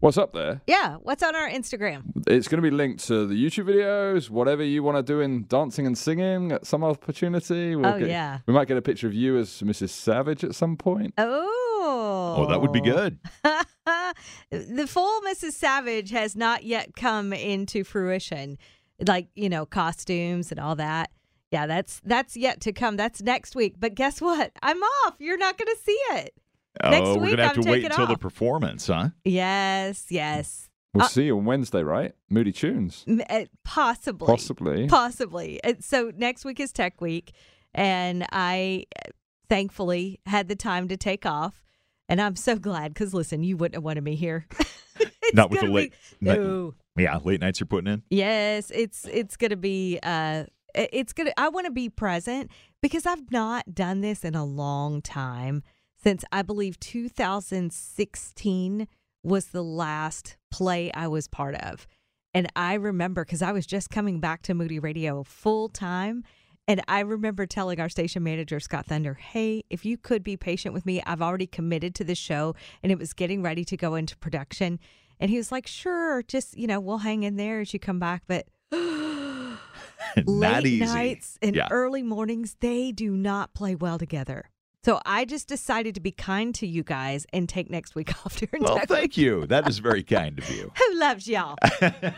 What's 0.00 0.18
up 0.18 0.32
there? 0.32 0.60
Yeah, 0.66 0.96
what's 0.96 1.22
on 1.22 1.36
our 1.36 1.48
Instagram? 1.48 2.24
It's 2.26 2.48
going 2.48 2.60
to 2.60 2.68
be 2.68 2.74
linked 2.74 3.04
to 3.06 3.26
the 3.26 3.34
YouTube 3.36 3.66
videos, 3.68 4.28
whatever 4.28 4.64
you 4.64 4.82
want 4.82 4.96
to 4.96 5.04
do 5.04 5.20
in 5.20 5.46
dancing 5.46 5.86
and 5.86 5.96
singing 5.96 6.50
at 6.50 6.66
some 6.66 6.82
opportunity. 6.82 7.76
We'll 7.76 7.86
Oh, 7.94 7.98
get- 8.00 8.08
yeah. 8.08 8.40
We 8.46 8.52
might 8.52 8.66
get 8.66 8.76
a 8.76 8.82
picture 8.82 9.06
of 9.06 9.14
you 9.14 9.38
as 9.38 9.48
Mrs. 9.62 9.90
Savage 9.90 10.42
at 10.42 10.56
some 10.56 10.76
point. 10.76 11.14
Oh. 11.16 12.34
Oh, 12.38 12.46
that 12.48 12.60
would 12.60 12.72
be 12.72 12.80
good. 12.80 13.20
the 14.50 14.86
full 14.88 15.20
Mrs. 15.20 15.52
Savage 15.52 16.10
has 16.10 16.34
not 16.34 16.64
yet 16.64 16.96
come 16.96 17.32
into 17.32 17.84
fruition. 17.84 18.58
Like, 19.06 19.28
you 19.34 19.48
know, 19.48 19.66
costumes 19.66 20.50
and 20.50 20.60
all 20.60 20.76
that. 20.76 21.10
Yeah, 21.50 21.66
that's 21.66 22.00
that's 22.04 22.36
yet 22.36 22.60
to 22.62 22.72
come. 22.72 22.96
That's 22.96 23.22
next 23.22 23.54
week. 23.54 23.74
But 23.78 23.94
guess 23.94 24.20
what? 24.20 24.52
I'm 24.62 24.82
off. 24.82 25.14
You're 25.18 25.38
not 25.38 25.56
going 25.58 25.68
to 25.74 25.82
see 25.82 25.98
it. 26.12 26.34
Next 26.82 27.00
oh, 27.06 27.14
we're 27.16 27.20
week, 27.22 27.30
gonna 27.36 27.42
have 27.48 27.56
I'm 27.56 27.62
to 27.62 27.70
wait 27.70 27.76
taking 27.82 27.90
until 27.92 28.06
the 28.08 28.16
performance, 28.18 28.88
huh? 28.88 29.10
Yes, 29.24 30.06
yes. 30.10 30.68
We'll 30.92 31.04
Uh, 31.04 31.08
see 31.08 31.24
you 31.24 31.38
on 31.38 31.44
Wednesday, 31.44 31.82
right? 31.84 32.12
Moody 32.30 32.50
Tunes. 32.50 33.04
Uh, 33.30 33.44
Possibly. 33.64 34.26
Possibly. 34.26 34.88
Possibly. 34.88 35.62
Uh, 35.62 35.74
So 35.80 36.10
next 36.16 36.44
week 36.44 36.58
is 36.58 36.72
Tech 36.72 37.00
Week, 37.00 37.32
and 37.74 38.26
I 38.32 38.86
uh, 39.04 39.10
thankfully 39.48 40.18
had 40.26 40.48
the 40.48 40.56
time 40.56 40.88
to 40.88 40.96
take 40.96 41.24
off. 41.26 41.62
And 42.08 42.20
I'm 42.20 42.34
so 42.36 42.56
glad 42.56 42.92
because 42.92 43.14
listen, 43.14 43.42
you 43.44 43.56
wouldn't 43.56 43.76
have 43.76 43.84
wanted 43.84 44.02
me 44.04 44.14
here. 44.16 44.46
Not 45.32 45.50
with 45.50 45.60
the 45.60 45.66
gonna 45.66 45.74
late- 45.76 45.92
be- 46.20 46.26
No. 46.26 46.74
Yeah, 46.96 47.18
late 47.22 47.40
nights 47.40 47.60
you're 47.60 47.66
putting 47.66 47.92
in. 47.92 48.02
Yes, 48.10 48.70
it's 48.70 49.06
it's 49.06 49.36
gonna 49.36 49.56
be 49.56 49.98
uh 50.02 50.44
it's 50.74 51.12
gonna 51.12 51.32
I 51.36 51.48
want 51.48 51.66
to 51.66 51.72
be 51.72 51.88
present 51.88 52.50
because 52.80 53.06
I've 53.06 53.30
not 53.30 53.74
done 53.74 54.00
this 54.00 54.24
in 54.24 54.34
a 54.34 54.44
long 54.44 55.02
time 55.02 55.62
since 56.02 56.24
I 56.30 56.42
believe 56.42 56.78
2016 56.80 58.88
was 59.22 59.46
the 59.46 59.64
last 59.64 60.36
play 60.50 60.92
I 60.92 61.08
was 61.08 61.28
part 61.28 61.54
of. 61.56 61.86
And 62.34 62.50
I 62.56 62.74
remember 62.74 63.24
because 63.24 63.42
I 63.42 63.52
was 63.52 63.66
just 63.66 63.90
coming 63.90 64.20
back 64.20 64.42
to 64.42 64.54
Moody 64.54 64.78
Radio 64.78 65.22
full 65.22 65.68
time. 65.68 66.24
And 66.66 66.82
I 66.88 67.00
remember 67.00 67.46
telling 67.46 67.78
our 67.78 67.90
station 67.90 68.22
manager, 68.22 68.58
Scott 68.58 68.86
Thunder, 68.86 69.14
hey, 69.14 69.64
if 69.68 69.84
you 69.84 69.98
could 69.98 70.22
be 70.22 70.36
patient 70.36 70.74
with 70.74 70.86
me, 70.86 71.02
I've 71.04 71.20
already 71.20 71.46
committed 71.46 71.94
to 71.96 72.04
the 72.04 72.14
show 72.14 72.54
and 72.82 72.90
it 72.90 72.98
was 72.98 73.12
getting 73.12 73.42
ready 73.42 73.64
to 73.66 73.76
go 73.76 73.94
into 73.94 74.16
production. 74.16 74.80
And 75.20 75.30
he 75.30 75.36
was 75.36 75.50
like, 75.52 75.66
sure, 75.66 76.22
just, 76.22 76.56
you 76.56 76.66
know, 76.66 76.80
we'll 76.80 76.98
hang 76.98 77.22
in 77.22 77.36
there 77.36 77.60
as 77.60 77.72
you 77.72 77.80
come 77.80 77.98
back. 77.98 78.22
But 78.26 78.46
late 80.26 80.66
easy. 80.66 80.84
nights 80.84 81.38
and 81.42 81.56
Yeah. 81.56 81.68
early 81.70 82.02
mornings, 82.02 82.56
they 82.60 82.92
do 82.92 83.16
not 83.16 83.54
play 83.54 83.74
well 83.74 83.98
together. 83.98 84.50
So 84.84 85.00
I 85.06 85.24
just 85.24 85.48
decided 85.48 85.94
to 85.94 86.00
be 86.02 86.10
kind 86.12 86.54
to 86.56 86.66
you 86.66 86.82
guys 86.82 87.26
and 87.32 87.48
take 87.48 87.70
next 87.70 87.94
week 87.94 88.10
off 88.26 88.36
during 88.36 88.62
Well, 88.62 88.80
thank 88.86 89.16
you. 89.16 89.46
That 89.46 89.66
is 89.66 89.78
very 89.78 90.02
kind 90.02 90.38
of 90.38 90.48
you. 90.50 90.70
Who 90.78 90.98
loves 90.98 91.26
y'all? 91.26 91.56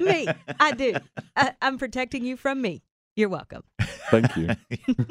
me. 0.01 0.27
I 0.59 0.73
do. 0.73 0.95
I, 1.37 1.53
I'm 1.63 1.79
protecting 1.79 2.25
you 2.25 2.37
from 2.37 2.61
me. 2.61 2.83
You're 3.17 3.29
welcome. 3.31 3.65
Thank 4.11 4.37
you. 4.37 4.51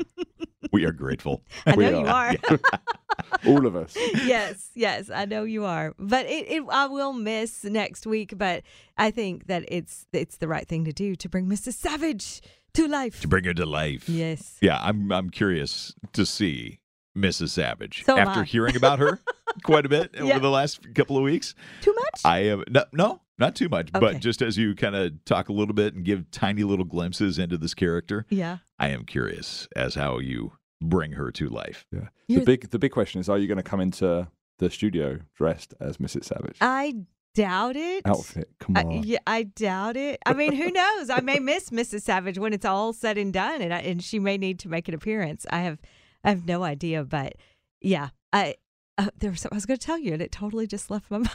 We 0.71 0.83
are 0.83 0.91
grateful. 0.91 1.41
I 1.65 1.75
We 1.75 1.85
know 1.89 1.99
you 2.01 2.07
are. 2.07 2.35
are. 2.49 2.59
All 3.47 3.65
of 3.65 3.75
us. 3.77 3.95
yes, 4.25 4.71
yes, 4.73 5.09
I 5.13 5.23
know 5.23 5.43
you 5.43 5.63
are. 5.63 5.93
But 5.97 6.25
it, 6.25 6.49
it, 6.51 6.63
I 6.69 6.87
will 6.87 7.13
miss 7.13 7.63
next 7.63 8.05
week. 8.05 8.33
But 8.37 8.63
I 8.97 9.09
think 9.11 9.45
that 9.47 9.63
it's 9.69 10.05
it's 10.11 10.37
the 10.37 10.47
right 10.49 10.67
thing 10.67 10.83
to 10.85 10.91
do 10.91 11.15
to 11.15 11.29
bring 11.29 11.45
Mrs. 11.45 11.73
Savage 11.75 12.41
to 12.73 12.87
life. 12.89 13.21
To 13.21 13.27
bring 13.27 13.45
her 13.45 13.53
to 13.53 13.65
life. 13.65 14.09
Yes. 14.09 14.57
Yeah, 14.59 14.79
I'm 14.81 15.11
I'm 15.13 15.29
curious 15.29 15.93
to 16.13 16.25
see 16.25 16.79
Mrs. 17.15 17.49
Savage 17.49 18.03
So 18.03 18.17
after 18.17 18.43
hearing 18.43 18.75
about 18.75 18.99
her 18.99 19.21
quite 19.63 19.85
a 19.85 19.89
bit 19.89 20.11
Yeah. 20.17 20.23
over 20.23 20.39
the 20.39 20.49
last 20.51 20.93
couple 20.93 21.15
of 21.15 21.23
weeks. 21.23 21.55
Too 21.81 21.93
much? 21.93 22.21
I 22.25 22.39
am 22.39 22.63
no, 22.69 22.83
no 22.91 23.21
not 23.37 23.55
too 23.55 23.69
much, 23.69 23.89
Okay. 23.93 23.99
but 23.99 24.19
just 24.19 24.41
as 24.41 24.57
you 24.57 24.75
kind 24.75 24.95
of 24.95 25.23
talk 25.25 25.49
a 25.49 25.53
little 25.53 25.73
bit 25.73 25.93
and 25.93 26.03
give 26.05 26.29
tiny 26.31 26.63
little 26.63 26.85
glimpses 26.85 27.37
into 27.39 27.57
this 27.57 27.73
character, 27.73 28.25
yeah. 28.29 28.57
I 28.79 28.89
am 28.89 29.03
curious 29.05 29.67
as 29.75 29.95
how 29.95 30.19
you 30.19 30.53
bring 30.81 31.13
her 31.13 31.31
to 31.31 31.49
life. 31.49 31.85
Yeah. 31.91 32.07
You're- 32.27 32.41
The 32.41 32.45
big 32.45 32.69
the 32.71 32.79
big 32.79 32.91
question 32.91 33.19
is: 33.21 33.29
Are 33.29 33.37
you 33.37 33.47
going 33.47 33.57
to 33.57 33.63
come 33.63 33.79
into 33.81 34.27
the 34.59 34.69
studio 34.69 35.19
dressed 35.35 35.73
as 35.79 35.97
Mrs. 35.97 36.25
Savage? 36.25 36.57
I 36.61 36.93
doubt 37.33 37.75
it. 37.75 38.03
Outfit. 38.05 38.49
Come 38.59 38.77
I, 38.77 38.83
on. 38.83 39.03
yeah, 39.03 39.17
I 39.27 39.43
doubt 39.43 39.97
it. 39.97 40.19
I 40.25 40.33
mean, 40.33 40.53
who 40.53 40.71
knows? 40.71 41.09
I 41.09 41.19
may 41.19 41.39
miss 41.39 41.69
Mrs. 41.71 42.01
Savage 42.03 42.37
when 42.39 42.53
it's 42.53 42.65
all 42.65 42.93
said 42.93 43.17
and 43.17 43.33
done, 43.33 43.61
and 43.61 43.73
I, 43.73 43.79
and 43.79 44.01
she 44.01 44.19
may 44.19 44.37
need 44.37 44.59
to 44.59 44.69
make 44.69 44.87
an 44.87 44.93
appearance. 44.93 45.45
I 45.49 45.59
have, 45.59 45.79
I 46.23 46.29
have 46.29 46.45
no 46.45 46.63
idea, 46.63 47.03
but 47.03 47.33
yeah, 47.81 48.09
I 48.31 48.55
uh, 48.97 49.09
there 49.19 49.31
was 49.31 49.41
something 49.41 49.55
I 49.55 49.57
was 49.57 49.65
going 49.65 49.77
to 49.77 49.85
tell 49.85 49.97
you, 49.99 50.13
and 50.13 50.21
it 50.21 50.31
totally 50.31 50.65
just 50.67 50.89
left 50.89 51.11
my 51.11 51.17
mind 51.19 51.29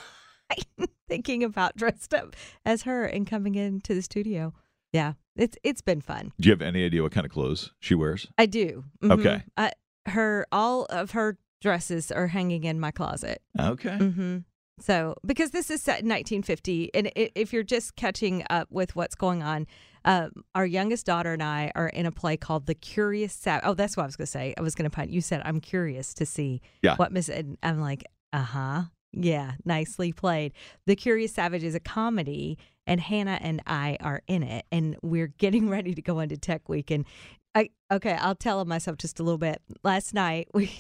thinking 1.09 1.43
about 1.45 1.77
dressed 1.77 2.15
up 2.15 2.37
as 2.65 2.83
her 2.83 3.05
and 3.05 3.27
coming 3.27 3.55
into 3.55 3.95
the 3.95 4.03
studio. 4.03 4.53
Yeah, 4.93 5.15
it's 5.37 5.57
it's 5.63 5.83
been 5.83 6.01
fun. 6.01 6.33
Do 6.41 6.49
you 6.49 6.53
have 6.53 6.63
any 6.63 6.85
idea 6.85 7.03
what 7.03 7.13
kind 7.13 7.25
of 7.25 7.33
clothes 7.33 7.73
she 7.81 7.95
wears? 7.95 8.27
I 8.39 8.47
do. 8.47 8.85
Mhm. 9.03 9.13
Okay. 9.13 9.43
I, 9.57 9.73
her 10.07 10.47
all 10.51 10.85
of 10.87 11.13
her 11.13 11.39
dresses 11.61 12.11
are 12.11 12.29
hanging 12.29 12.65
in 12.65 12.81
my 12.81 12.91
closet. 12.91 13.43
Okay. 13.59 13.97
hmm 13.99 14.39
So, 14.81 15.15
because 15.27 15.51
this 15.51 15.71
is 15.71 15.83
set 15.83 16.01
in 16.01 16.09
1950, 16.09 16.95
and 16.95 17.13
if 17.15 17.53
you're 17.53 17.63
just 17.63 17.97
catching 17.97 18.45
up 18.49 18.69
with 18.71 18.97
what's 18.97 19.15
going 19.15 19.43
on, 19.43 19.67
um, 20.07 20.31
our 20.55 20.65
youngest 20.65 21.05
daughter 21.05 21.35
and 21.35 21.43
I 21.43 21.71
are 21.75 21.89
in 21.89 22.07
a 22.07 22.11
play 22.11 22.39
called 22.39 22.65
The 22.65 22.75
Curious 22.75 23.35
Savage. 23.35 23.63
Oh, 23.67 23.75
that's 23.75 23.95
what 23.97 24.05
I 24.05 24.07
was 24.07 24.17
going 24.17 24.25
to 24.27 24.31
say. 24.33 24.55
I 24.57 24.63
was 24.63 24.75
going 24.75 24.89
to 24.91 24.95
punt. 24.95 25.11
You 25.11 25.21
said, 25.21 25.43
I'm 25.45 25.61
curious 25.61 26.15
to 26.15 26.25
see 26.25 26.63
Yeah. 26.83 26.97
what 26.97 27.13
Miss. 27.13 27.29
And 27.29 27.59
I'm 27.63 27.79
like, 27.81 28.05
uh 28.33 28.39
huh. 28.43 28.83
Yeah, 29.13 29.53
nicely 29.65 30.13
played. 30.13 30.53
The 30.87 30.95
Curious 30.97 31.33
Savage 31.33 31.65
is 31.65 31.75
a 31.75 31.81
comedy, 31.81 32.59
and 32.87 33.01
Hannah 33.01 33.39
and 33.41 33.61
I 33.67 33.97
are 34.01 34.23
in 34.29 34.43
it, 34.43 34.67
and 34.71 34.97
we're 35.03 35.33
getting 35.39 35.69
ready 35.71 35.95
to 35.95 36.03
go 36.03 36.21
into 36.21 36.37
Tech 36.37 36.69
Week. 36.69 36.91
And 36.91 37.05
I, 37.55 37.71
okay, 37.91 38.13
I'll 38.13 38.37
tell 38.37 38.65
myself 38.65 38.99
just 38.99 39.19
a 39.19 39.23
little 39.23 39.39
bit. 39.39 39.61
Last 39.83 40.15
night, 40.15 40.49
we 40.55 40.71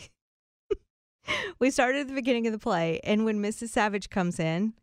we 1.58 1.70
started 1.70 2.02
at 2.02 2.08
the 2.08 2.14
beginning 2.14 2.46
of 2.46 2.52
the 2.52 2.58
play, 2.58 3.00
and 3.02 3.24
when 3.24 3.42
Mrs. 3.42 3.68
Savage 3.70 4.10
comes 4.10 4.38
in, 4.38 4.74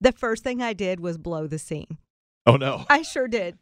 the 0.00 0.12
first 0.12 0.44
thing 0.44 0.62
I 0.62 0.72
did 0.72 1.00
was 1.00 1.18
blow 1.18 1.46
the 1.46 1.58
scene. 1.58 1.98
Oh 2.46 2.56
no. 2.56 2.84
I 2.88 3.02
sure 3.02 3.28
did. 3.28 3.58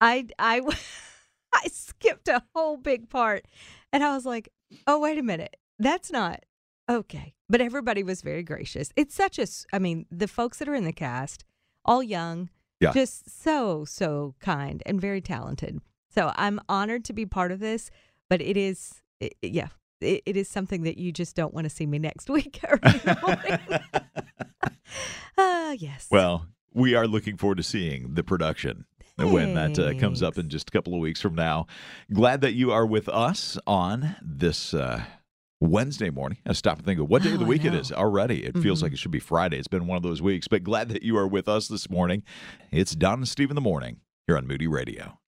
I 0.00 0.26
I 0.38 0.60
I 1.54 1.68
skipped 1.68 2.28
a 2.28 2.42
whole 2.54 2.76
big 2.76 3.08
part, 3.08 3.46
and 3.92 4.04
I 4.04 4.14
was 4.14 4.26
like, 4.26 4.50
"Oh, 4.86 5.00
wait 5.00 5.18
a 5.18 5.22
minute, 5.22 5.56
that's 5.78 6.10
not 6.10 6.44
okay." 6.88 7.34
But 7.48 7.60
everybody 7.60 8.02
was 8.02 8.22
very 8.22 8.42
gracious. 8.42 8.90
It's 8.96 9.14
such 9.14 9.38
a, 9.38 9.42
s- 9.42 9.66
I 9.72 9.78
mean, 9.78 10.06
the 10.10 10.28
folks 10.28 10.58
that 10.58 10.68
are 10.68 10.74
in 10.74 10.84
the 10.84 10.92
cast, 10.92 11.44
all 11.84 12.02
young, 12.02 12.48
Yeah. 12.80 12.92
just 12.92 13.28
so 13.42 13.84
so 13.84 14.34
kind 14.40 14.82
and 14.86 15.00
very 15.00 15.20
talented. 15.20 15.80
So 16.14 16.32
I'm 16.36 16.60
honored 16.68 17.04
to 17.06 17.12
be 17.12 17.26
part 17.26 17.52
of 17.52 17.60
this, 17.60 17.90
but 18.30 18.40
it 18.40 18.56
is, 18.56 19.02
it, 19.20 19.34
yeah. 19.42 19.68
It, 20.00 20.22
it 20.26 20.36
is 20.36 20.48
something 20.48 20.82
that 20.82 20.98
you 20.98 21.12
just 21.12 21.36
don't 21.36 21.54
want 21.54 21.64
to 21.64 21.70
see 21.70 21.86
me 21.86 21.98
next 22.00 22.28
week. 22.36 22.58
early 22.68 23.00
morning. 23.22 23.58
Ah, 25.38 25.72
yes. 25.72 26.08
well, 26.10 26.46
we 26.74 26.94
are 26.94 27.06
looking 27.06 27.36
forward 27.36 27.56
to 27.56 27.62
seeing 27.62 28.14
the 28.14 28.22
production 28.22 28.84
when 29.16 29.54
that 29.54 29.78
uh, 29.78 29.98
comes 29.98 30.22
up 30.22 30.36
in 30.38 30.48
just 30.48 30.68
a 30.68 30.72
couple 30.72 30.94
of 30.94 31.00
weeks 31.00 31.20
from 31.20 31.34
now. 31.34 31.66
Glad 32.12 32.40
that 32.42 32.52
you 32.52 32.70
are 32.72 32.84
with 32.86 33.08
us 33.08 33.56
on 33.66 34.16
this 34.20 34.74
uh, 34.74 35.02
Wednesday 35.62 36.10
morning. 36.10 36.38
I 36.46 36.52
stop 36.54 36.78
and 36.78 36.84
think 36.86 36.98
of 37.00 37.08
what 37.08 37.22
day 37.22 37.32
of 37.32 37.38
the 37.38 37.44
Oh, 37.44 37.48
week 37.48 37.64
it 37.64 37.74
is 37.74 37.92
already. 37.92 38.44
It 38.44 38.58
feels 38.58 38.80
Mhm. 38.80 38.82
like 38.84 38.92
it 38.92 38.98
should 38.98 39.10
be 39.10 39.18
Friday. 39.20 39.58
It's 39.58 39.68
been 39.68 39.86
one 39.86 39.96
of 39.96 40.02
those 40.02 40.20
weeks, 40.20 40.48
but 40.48 40.64
glad 40.64 40.88
that 40.88 41.02
you 41.02 41.16
are 41.16 41.26
with 41.26 41.48
us 41.48 41.68
this 41.68 41.88
morning. 41.88 42.22
It's 42.70 42.94
Dawn 42.94 43.18
and 43.20 43.28
Steve 43.28 43.50
in 43.50 43.54
the 43.54 43.60
morning 43.60 43.98
here 44.26 44.36
on 44.36 44.46
Moody 44.46 44.66
Radio. 44.66 45.18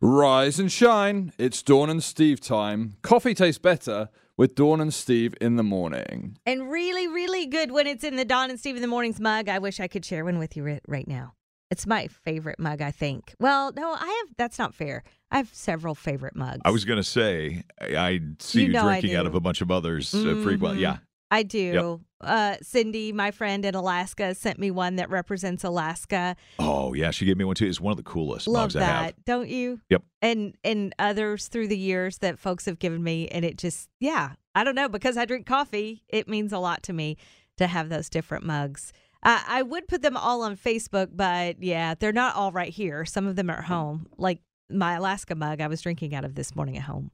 Rise 0.00 0.58
and 0.58 0.72
shine. 0.72 1.32
It's 1.38 1.62
Dawn 1.62 1.90
and 1.90 2.02
Steve 2.02 2.40
time. 2.40 2.96
Coffee 3.02 3.34
tastes 3.34 3.58
better 3.60 4.08
with 4.36 4.54
Dawn 4.54 4.80
and 4.80 4.92
Steve 4.94 5.34
in 5.40 5.56
the 5.56 5.62
morning. 5.62 6.38
And 6.46 6.70
really, 6.70 7.06
really 7.06 7.46
good 7.46 7.70
when 7.70 7.86
it's 7.86 8.02
in 8.02 8.16
the 8.16 8.24
Dawn 8.24 8.48
and 8.50 8.58
Steve 8.58 8.76
in 8.76 8.82
the 8.82 8.88
Mornings 8.88 9.20
mug. 9.20 9.48
I 9.48 9.58
wish 9.58 9.78
I 9.78 9.88
could 9.88 10.04
share 10.04 10.24
one 10.24 10.38
with 10.38 10.56
you 10.56 10.78
right 10.88 11.06
now. 11.06 11.34
It's 11.70 11.86
my 11.86 12.08
favorite 12.08 12.58
mug, 12.58 12.82
I 12.82 12.90
think. 12.90 13.34
Well, 13.38 13.72
no, 13.76 13.92
I 13.92 14.06
have, 14.06 14.34
that's 14.36 14.58
not 14.58 14.74
fair. 14.74 15.04
I 15.30 15.36
have 15.36 15.50
several 15.54 15.94
favorite 15.94 16.34
mugs. 16.34 16.60
I 16.64 16.70
was 16.70 16.84
going 16.84 16.96
to 16.96 17.04
say, 17.04 17.62
I, 17.80 17.96
I 17.96 18.20
see 18.40 18.62
You 18.62 18.66
you, 18.68 18.72
know 18.72 18.82
drinking 18.82 19.14
out 19.14 19.26
of 19.26 19.34
a 19.36 19.40
bunch 19.40 19.60
of 19.60 19.70
others 19.70 20.12
uh, 20.14 20.40
frequently. 20.42 20.78
Mhm. 20.78 20.80
Yeah. 20.80 20.96
I 21.32 21.44
do. 21.44 22.00
Uh, 22.20 22.56
Cindy, 22.60 23.12
my 23.12 23.30
friend 23.30 23.64
in 23.64 23.76
Alaska, 23.76 24.34
sent 24.34 24.58
me 24.58 24.72
one 24.72 24.96
that 24.96 25.10
represents 25.10 25.62
Alaska. 25.62 26.34
Oh, 26.58 26.92
yeah. 26.92 27.12
She 27.12 27.24
gave 27.24 27.36
me 27.36 27.44
one 27.44 27.54
too. 27.54 27.66
It's 27.66 27.80
one 27.80 27.92
of 27.92 27.96
the 27.98 28.02
coolest 28.02 28.48
Love 28.48 28.62
mugs 28.64 28.76
I 28.76 28.80
that, 28.80 29.04
have. 29.04 29.24
don't 29.26 29.48
you? 29.48 29.80
Yep. 29.90 30.02
And 30.20 30.56
and 30.64 30.92
others 30.98 31.46
through 31.46 31.68
the 31.68 31.78
years 31.78 32.18
that 32.18 32.40
folks 32.40 32.64
have 32.66 32.80
given 32.80 33.04
me, 33.04 33.28
and 33.28 33.44
it 33.44 33.56
just 33.58 33.88
yeah, 34.00 34.32
I 34.56 34.64
don't 34.64 34.74
know 34.74 34.88
because 34.88 35.16
I 35.16 35.24
drink 35.24 35.46
coffee. 35.46 36.02
It 36.08 36.26
means 36.28 36.52
a 36.52 36.58
lot 36.58 36.82
to 36.84 36.92
me 36.92 37.16
to 37.58 37.68
have 37.68 37.90
those 37.90 38.08
different 38.10 38.44
mugs. 38.44 38.92
Uh, 39.22 39.40
I 39.46 39.62
would 39.62 39.86
put 39.86 40.02
them 40.02 40.16
all 40.16 40.42
on 40.42 40.56
Facebook, 40.56 41.08
but 41.14 41.62
yeah, 41.62 41.94
they're 41.94 42.12
not 42.12 42.36
all 42.36 42.52
right 42.52 42.72
here. 42.72 43.04
Some 43.04 43.26
of 43.26 43.36
them 43.36 43.50
are 43.50 43.58
at 43.58 43.64
home, 43.64 44.06
like 44.16 44.40
my 44.70 44.94
Alaska 44.94 45.34
mug 45.34 45.60
I 45.60 45.66
was 45.66 45.82
drinking 45.82 46.14
out 46.14 46.24
of 46.24 46.34
this 46.36 46.56
morning 46.56 46.76
at 46.78 46.84
home. 46.84 47.10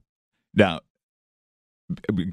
Now, 0.53 0.79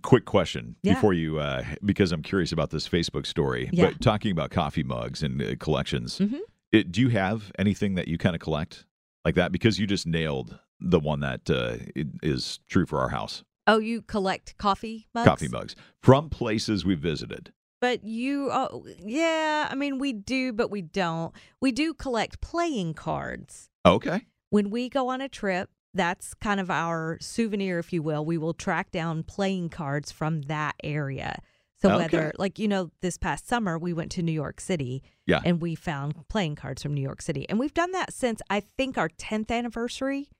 quick 0.02 0.24
question 0.24 0.76
Yeah. 0.82 0.94
before 0.94 1.12
you, 1.12 1.38
uh, 1.38 1.64
because 1.84 2.12
I'm 2.12 2.22
curious 2.22 2.52
about 2.52 2.70
this 2.70 2.88
Facebook 2.88 3.26
story. 3.26 3.70
Yeah. 3.72 3.86
But 3.86 4.00
talking 4.00 4.32
about 4.32 4.50
coffee 4.50 4.82
mugs 4.82 5.22
and 5.22 5.40
uh, 5.40 5.54
collections, 5.58 6.18
Mhm. 6.18 6.40
it, 6.72 6.90
do 6.92 7.00
you 7.00 7.08
have 7.10 7.52
anything 7.58 7.94
that 7.94 8.08
you 8.08 8.18
kind 8.18 8.34
of 8.34 8.40
collect 8.40 8.86
like 9.24 9.34
that? 9.36 9.52
Because 9.52 9.78
you 9.78 9.86
just 9.86 10.06
nailed 10.06 10.58
the 10.80 10.98
one 11.00 11.20
that 11.20 11.48
uh, 11.48 11.76
is 12.22 12.58
true 12.68 12.84
for 12.86 13.00
our 13.00 13.08
house 13.10 13.44
Oh, 13.66 13.78
you 13.78 14.02
collect 14.02 14.56
coffee 14.58 15.06
mugs? 15.14 15.26
coffee 15.26 15.48
mugs 15.48 15.76
from 16.02 16.28
places 16.28 16.84
we 16.84 16.94
visited. 16.94 17.52
But 17.84 18.02
you, 18.02 18.48
oh, 18.50 18.86
yeah, 19.04 19.68
I 19.70 19.74
mean, 19.74 19.98
we 19.98 20.14
do, 20.14 20.54
but 20.54 20.70
we 20.70 20.80
don't. 20.80 21.34
We 21.60 21.70
do 21.70 21.92
collect 21.92 22.40
playing 22.40 22.94
cards. 22.94 23.68
Okay. 23.84 24.22
When 24.48 24.70
we 24.70 24.88
go 24.88 25.08
on 25.08 25.20
a 25.20 25.28
trip, 25.28 25.68
that's 25.92 26.32
kind 26.32 26.60
of 26.60 26.70
our 26.70 27.18
souvenir, 27.20 27.78
if 27.78 27.92
you 27.92 28.00
will. 28.02 28.24
We 28.24 28.38
will 28.38 28.54
track 28.54 28.90
down 28.90 29.22
playing 29.22 29.68
cards 29.68 30.10
from 30.10 30.40
that 30.44 30.76
area. 30.82 31.42
So 31.82 31.90
Okay. 31.90 31.96
whether, 31.98 32.32
like, 32.38 32.58
you 32.58 32.68
know, 32.68 32.90
this 33.02 33.18
past 33.18 33.46
summer 33.46 33.76
we 33.78 33.92
went 33.92 34.10
to 34.12 34.22
New 34.22 34.32
York 34.32 34.62
City 34.62 35.02
Yeah. 35.26 35.42
and 35.44 35.60
we 35.60 35.74
found 35.74 36.26
playing 36.28 36.54
cards 36.54 36.82
from 36.82 36.94
New 36.94 37.02
York 37.02 37.20
City. 37.20 37.44
And 37.50 37.58
we've 37.58 37.74
done 37.74 37.92
that 37.92 38.14
since 38.14 38.40
I 38.48 38.60
think 38.60 38.96
our 38.96 39.10
10th 39.10 39.50
anniversary. 39.50 40.30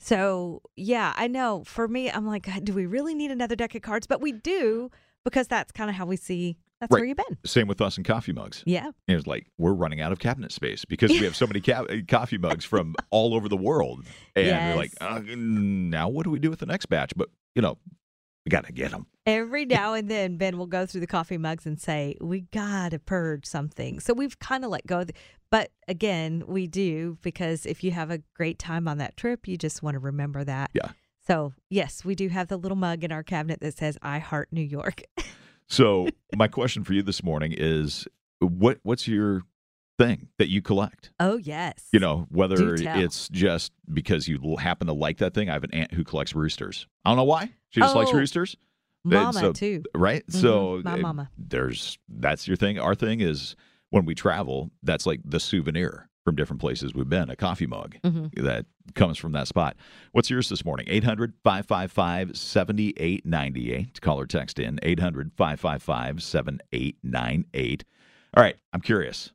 So, 0.00 0.60
yeah, 0.74 1.12
I 1.16 1.28
know. 1.28 1.62
For 1.64 1.86
me, 1.86 2.10
I'm 2.10 2.26
like, 2.26 2.48
do 2.64 2.74
we 2.74 2.84
really 2.84 3.14
need 3.14 3.30
another 3.30 3.54
deck 3.54 3.76
of 3.76 3.82
cards? 3.82 4.08
But 4.08 4.20
we 4.20 4.32
do 4.32 4.90
because 5.22 5.46
that's 5.46 5.70
kind 5.70 5.88
of 5.88 5.94
how 5.94 6.06
we 6.06 6.16
see 6.16 6.56
that's 6.80 6.90
Right. 6.92 7.00
where 7.00 7.04
you've 7.06 7.16
been. 7.18 7.38
Same 7.44 7.66
with 7.68 7.80
us 7.80 7.96
and 7.96 8.06
coffee 8.06 8.32
mugs. 8.32 8.62
Yeah. 8.66 8.86
And 9.06 9.18
It's 9.18 9.26
like 9.26 9.46
we're 9.58 9.72
running 9.74 10.00
out 10.00 10.12
of 10.12 10.18
cabinet 10.18 10.50
space 10.52 10.84
because 10.84 11.10
we 11.10 11.18
have 11.24 11.36
so 11.36 11.46
many 11.46 11.60
ca- 11.60 11.84
coffee 12.08 12.38
mugs 12.38 12.64
from 12.64 12.94
all 13.10 13.34
over 13.34 13.48
the 13.48 13.56
world, 13.56 14.04
and 14.34 14.46
we're 14.70 14.76
like, 14.76 14.92
uh, 15.00 15.20
now 15.26 16.08
what 16.08 16.24
do 16.24 16.30
we 16.30 16.38
do 16.38 16.50
with 16.50 16.58
the 16.60 16.66
next 16.66 16.86
batch? 16.86 17.12
But 17.16 17.28
you 17.54 17.62
know, 17.62 17.78
we 18.46 18.50
got 18.50 18.64
to 18.66 18.72
get 18.72 18.90
them. 18.92 19.06
Every 19.26 19.66
now 19.66 19.92
and 19.92 20.08
then, 20.10 20.38
Ben 20.38 20.56
will 20.56 20.66
go 20.66 20.86
through 20.86 21.02
the 21.02 21.06
coffee 21.06 21.36
mugs 21.36 21.66
and 21.66 21.78
say, 21.78 22.16
"We 22.20 22.40
gotta 22.52 22.98
purge 22.98 23.44
something." 23.44 24.00
So 24.00 24.14
we've 24.14 24.38
kind 24.38 24.64
of 24.64 24.70
let 24.70 24.86
go. 24.86 25.00
Of 25.00 25.08
the, 25.08 25.12
but 25.50 25.70
again, 25.86 26.44
we 26.46 26.66
do 26.66 27.18
because 27.22 27.66
if 27.66 27.84
you 27.84 27.90
have 27.90 28.10
a 28.10 28.22
great 28.34 28.58
time 28.58 28.88
on 28.88 28.96
that 28.98 29.16
trip, 29.16 29.46
you 29.46 29.56
just 29.58 29.82
want 29.82 29.94
to 29.94 29.98
remember 29.98 30.42
that. 30.44 30.70
Yeah. 30.72 30.92
So 31.26 31.52
yes, 31.68 32.02
we 32.04 32.14
do 32.14 32.28
have 32.28 32.48
the 32.48 32.56
little 32.56 32.76
mug 32.78 33.04
in 33.04 33.12
our 33.12 33.22
cabinet 33.22 33.60
that 33.60 33.76
says 33.76 33.98
"I 34.00 34.18
heart 34.20 34.48
New 34.52 34.62
York." 34.62 35.02
So 35.70 36.08
my 36.36 36.48
question 36.48 36.84
for 36.84 36.92
you 36.92 37.02
this 37.02 37.22
morning 37.22 37.54
is, 37.56 38.06
what 38.40 38.78
what's 38.82 39.06
your 39.06 39.42
thing 39.98 40.28
that 40.38 40.48
you 40.48 40.60
collect? 40.62 41.12
oh 41.20 41.36
yes. 41.36 41.86
You 41.92 42.00
know, 42.00 42.26
whether 42.30 42.74
it's 42.74 43.28
just 43.28 43.72
because 43.92 44.26
you 44.28 44.56
happen 44.58 44.88
to 44.88 44.92
like 44.92 45.18
that 45.18 45.32
thing. 45.34 45.48
I 45.48 45.52
have 45.54 45.64
an 45.64 45.72
aunt 45.74 45.94
who 45.94 46.02
collects 46.04 46.34
roosters. 46.34 46.86
I 47.04 47.10
don't 47.10 47.16
know 47.16 47.24
why. 47.24 47.50
She 47.70 47.80
just 47.80 47.94
likes 47.94 48.10
Oh. 48.12 48.16
roosters, 48.16 48.56
Mama 49.04 49.32
so- 49.38 49.52
too. 49.52 49.84
right? 49.94 50.26
Mhm, 50.26 50.34
So 50.40 50.82
my 50.84 50.96
mama. 50.96 51.30
there's 51.38 51.98
that's 52.08 52.48
your 52.48 52.56
thing. 52.56 52.78
Our 52.78 52.94
thing 52.96 53.20
is 53.20 53.54
when 53.90 54.04
we 54.04 54.14
travel, 54.14 54.70
that's 54.82 55.06
like 55.06 55.20
the 55.24 55.38
souvenir 55.40 56.08
from 56.24 56.36
different 56.36 56.60
places 56.60 56.94
we've 56.94 57.08
been, 57.08 57.30
a 57.30 57.36
coffee 57.36 57.66
mug 57.66 57.96
Mhm. 58.04 58.34
that 58.44 58.66
comes 58.94 59.16
from 59.18 59.32
that 59.32 59.48
spot. 59.48 59.76
What's 60.12 60.28
yours 60.30 60.48
this 60.48 60.64
morning? 60.64 60.86
800 60.88 61.32
555 61.42 62.36
7898. 62.36 64.00
Call 64.00 64.20
or 64.20 64.26
text 64.26 64.58
in 64.58 64.78
800 64.82 65.32
555 65.36 66.22
7898. 66.22 67.84
All 68.34 68.42
right, 68.42 68.56
I'm 68.72 68.80
curious. 68.80 69.32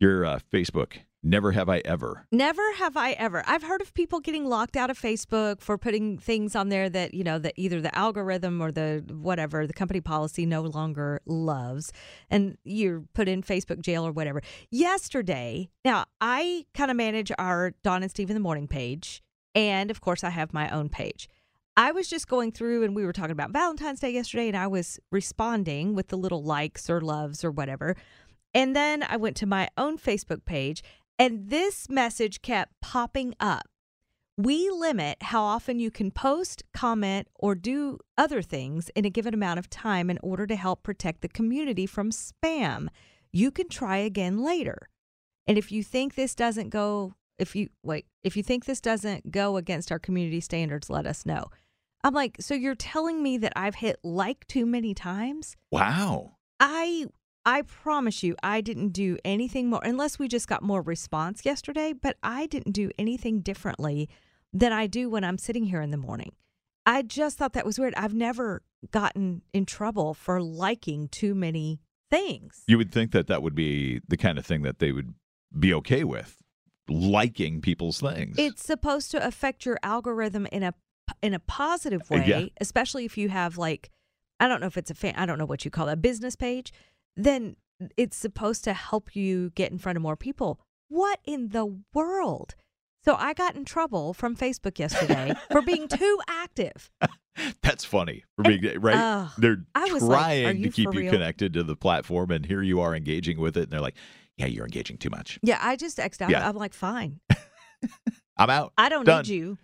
Your 0.00 0.24
uh, 0.24 0.38
Facebook, 0.52 0.98
never 1.22 1.52
have 1.52 1.68
I 1.68 1.82
ever. 1.84 2.26
Never 2.32 2.62
have 2.74 2.96
I 2.96 3.12
ever. 3.12 3.42
I've 3.46 3.62
heard 3.62 3.80
of 3.80 3.94
people 3.94 4.20
getting 4.20 4.46
locked 4.46 4.76
out 4.76 4.90
of 4.90 4.98
Facebook 4.98 5.60
for 5.60 5.78
putting 5.78 6.18
things 6.18 6.56
on 6.56 6.68
there 6.68 6.88
that, 6.90 7.14
you 7.14 7.24
know, 7.24 7.38
that 7.38 7.54
either 7.56 7.80
the 7.80 7.96
algorithm 7.96 8.60
or 8.60 8.72
the 8.72 9.04
whatever, 9.10 9.66
the 9.66 9.72
company 9.72 10.00
policy 10.00 10.46
no 10.46 10.62
longer 10.62 11.20
loves. 11.26 11.92
And 12.30 12.58
you're 12.64 13.04
put 13.14 13.28
in 13.28 13.42
Facebook 13.42 13.80
jail 13.80 14.06
or 14.06 14.12
whatever. 14.12 14.42
Yesterday, 14.70 15.70
now 15.84 16.06
I 16.20 16.66
kind 16.74 16.90
of 16.90 16.96
manage 16.96 17.30
our 17.38 17.72
Dawn 17.82 18.02
and 18.02 18.10
Steve 18.10 18.30
in 18.30 18.34
the 18.34 18.40
morning 18.40 18.68
page. 18.68 19.22
And 19.54 19.90
of 19.90 20.00
course, 20.00 20.24
I 20.24 20.30
have 20.30 20.52
my 20.52 20.68
own 20.70 20.88
page. 20.88 21.28
I 21.76 21.92
was 21.92 22.08
just 22.08 22.28
going 22.28 22.52
through 22.52 22.84
and 22.84 22.94
we 22.94 23.04
were 23.04 23.14
talking 23.14 23.32
about 23.32 23.50
Valentine's 23.50 24.00
Day 24.00 24.10
yesterday, 24.10 24.48
and 24.48 24.56
I 24.56 24.66
was 24.66 25.00
responding 25.10 25.94
with 25.94 26.08
the 26.08 26.18
little 26.18 26.42
likes 26.42 26.90
or 26.90 27.00
loves 27.00 27.44
or 27.44 27.50
whatever. 27.50 27.96
And 28.54 28.76
then 28.76 29.02
I 29.08 29.16
went 29.16 29.36
to 29.36 29.46
my 29.46 29.68
own 29.78 29.96
Facebook 29.96 30.44
page, 30.44 30.82
and 31.18 31.50
this 31.50 31.88
message 31.88 32.42
kept 32.42 32.72
popping 32.80 33.34
up. 33.40 33.68
We 34.36 34.70
limit 34.70 35.18
how 35.22 35.42
often 35.42 35.78
you 35.78 35.90
can 35.90 36.10
post, 36.10 36.62
comment, 36.72 37.28
or 37.34 37.54
do 37.54 37.98
other 38.16 38.40
things 38.40 38.90
in 38.94 39.04
a 39.04 39.10
given 39.10 39.34
amount 39.34 39.58
of 39.58 39.68
time 39.68 40.08
in 40.08 40.18
order 40.22 40.46
to 40.46 40.56
help 40.56 40.82
protect 40.82 41.20
the 41.20 41.28
community 41.28 41.86
from 41.86 42.10
spam. 42.10 42.88
You 43.30 43.50
can 43.50 43.68
try 43.68 43.98
again 43.98 44.42
later. 44.42 44.88
And 45.46 45.58
if 45.58 45.70
you 45.70 45.82
think 45.82 46.14
this 46.14 46.34
doesn't 46.34 46.70
go, 46.70 47.14
if 47.38 47.54
you 47.54 47.68
wait, 47.82 48.06
if 48.22 48.36
you 48.36 48.42
think 48.42 48.64
this 48.64 48.80
doesn't 48.80 49.30
go 49.30 49.56
against 49.56 49.92
our 49.92 49.98
community 49.98 50.40
standards, 50.40 50.88
let 50.88 51.06
us 51.06 51.26
know. 51.26 51.44
I'm 52.04 52.14
like, 52.14 52.36
so 52.40 52.54
you're 52.54 52.74
telling 52.74 53.22
me 53.22 53.36
that 53.38 53.52
I've 53.54 53.76
hit 53.76 53.98
like 54.02 54.46
too 54.46 54.66
many 54.66 54.94
times? 54.94 55.56
Wow. 55.70 56.36
I 56.58 57.06
I 57.44 57.62
promise 57.62 58.22
you, 58.22 58.36
I 58.42 58.60
didn't 58.60 58.90
do 58.90 59.18
anything 59.24 59.68
more 59.68 59.80
unless 59.82 60.18
we 60.18 60.28
just 60.28 60.46
got 60.46 60.62
more 60.62 60.80
response 60.80 61.44
yesterday, 61.44 61.92
but 61.92 62.16
I 62.22 62.46
didn't 62.46 62.72
do 62.72 62.90
anything 62.98 63.40
differently 63.40 64.08
than 64.52 64.72
I 64.72 64.86
do 64.86 65.10
when 65.10 65.24
I'm 65.24 65.38
sitting 65.38 65.64
here 65.64 65.80
in 65.82 65.90
the 65.90 65.96
morning. 65.96 66.32
I 66.86 67.02
just 67.02 67.38
thought 67.38 67.52
that 67.54 67.66
was 67.66 67.78
weird. 67.78 67.94
I've 67.96 68.14
never 68.14 68.62
gotten 68.90 69.42
in 69.52 69.66
trouble 69.66 70.14
for 70.14 70.40
liking 70.40 71.08
too 71.08 71.34
many 71.34 71.80
things. 72.10 72.62
You 72.66 72.78
would 72.78 72.92
think 72.92 73.12
that 73.12 73.26
that 73.28 73.42
would 73.42 73.54
be 73.54 74.00
the 74.06 74.16
kind 74.16 74.38
of 74.38 74.46
thing 74.46 74.62
that 74.62 74.78
they 74.78 74.92
would 74.92 75.14
be 75.58 75.72
okay 75.74 76.04
with, 76.04 76.42
liking 76.88 77.60
people's 77.60 78.00
things. 78.00 78.36
It's 78.38 78.64
supposed 78.64 79.10
to 79.12 79.24
affect 79.26 79.64
your 79.64 79.78
algorithm 79.82 80.46
in 80.52 80.62
a 80.62 80.74
in 81.22 81.34
a 81.34 81.38
positive 81.40 82.02
Uh, 82.10 82.14
way, 82.16 82.24
yeah. 82.26 82.44
especially 82.60 83.04
if 83.04 83.16
you 83.18 83.28
have 83.28 83.58
like 83.58 83.90
I 84.40 84.48
don't 84.48 84.60
know 84.60 84.66
if 84.66 84.76
it's 84.76 84.90
a 84.90 84.94
fan, 84.94 85.14
I 85.16 85.24
don't 85.24 85.38
know 85.38 85.44
what 85.46 85.64
you 85.64 85.70
call 85.70 85.88
it, 85.88 85.92
a 85.92 85.96
business 85.96 86.34
page, 86.34 86.72
then 87.16 87.56
it's 87.96 88.16
supposed 88.16 88.64
to 88.64 88.72
help 88.72 89.16
you 89.16 89.50
get 89.50 89.72
in 89.72 89.78
front 89.78 89.96
of 89.96 90.02
more 90.02 90.16
people. 90.16 90.60
What 90.88 91.20
in 91.24 91.48
the 91.48 91.80
world? 91.92 92.54
So 93.04 93.16
I 93.16 93.34
got 93.34 93.56
in 93.56 93.64
trouble 93.64 94.14
from 94.14 94.36
Facebook 94.36 94.78
yesterday 94.78 95.34
for 95.50 95.62
being 95.62 95.88
too 95.88 96.20
active. 96.28 96.90
That's 97.62 97.84
funny 97.84 98.24
for 98.36 98.42
being 98.42 98.64
eh, 98.64 98.76
right. 98.78 98.96
Ugh. 98.96 99.30
they're 99.38 99.56
I 99.74 99.86
was 99.86 100.02
like, 100.02 100.42
trying 100.42 100.46
are 100.46 100.62
to 100.62 100.70
keep 100.70 100.94
you 100.94 101.10
connected 101.10 101.54
to 101.54 101.64
the 101.64 101.74
platform, 101.74 102.30
and 102.30 102.46
here 102.46 102.62
you 102.62 102.80
are 102.80 102.94
engaging 102.94 103.40
with 103.40 103.56
it, 103.56 103.64
and 103.64 103.72
they're 103.72 103.80
like, 103.80 103.96
"Yeah, 104.36 104.46
you're 104.46 104.66
engaging 104.66 104.98
too 104.98 105.10
much. 105.10 105.40
Yeah, 105.42 105.58
I 105.60 105.76
just 105.76 105.98
X'd 105.98 106.22
out. 106.22 106.30
Yeah. 106.30 106.46
I'm 106.46 106.56
like, 106.56 106.74
fine. 106.74 107.20
I'm 108.36 108.50
out." 108.50 108.72
I 108.78 108.88
don't 108.88 109.04
Done. 109.04 109.22
need 109.22 109.28
you. 109.28 109.58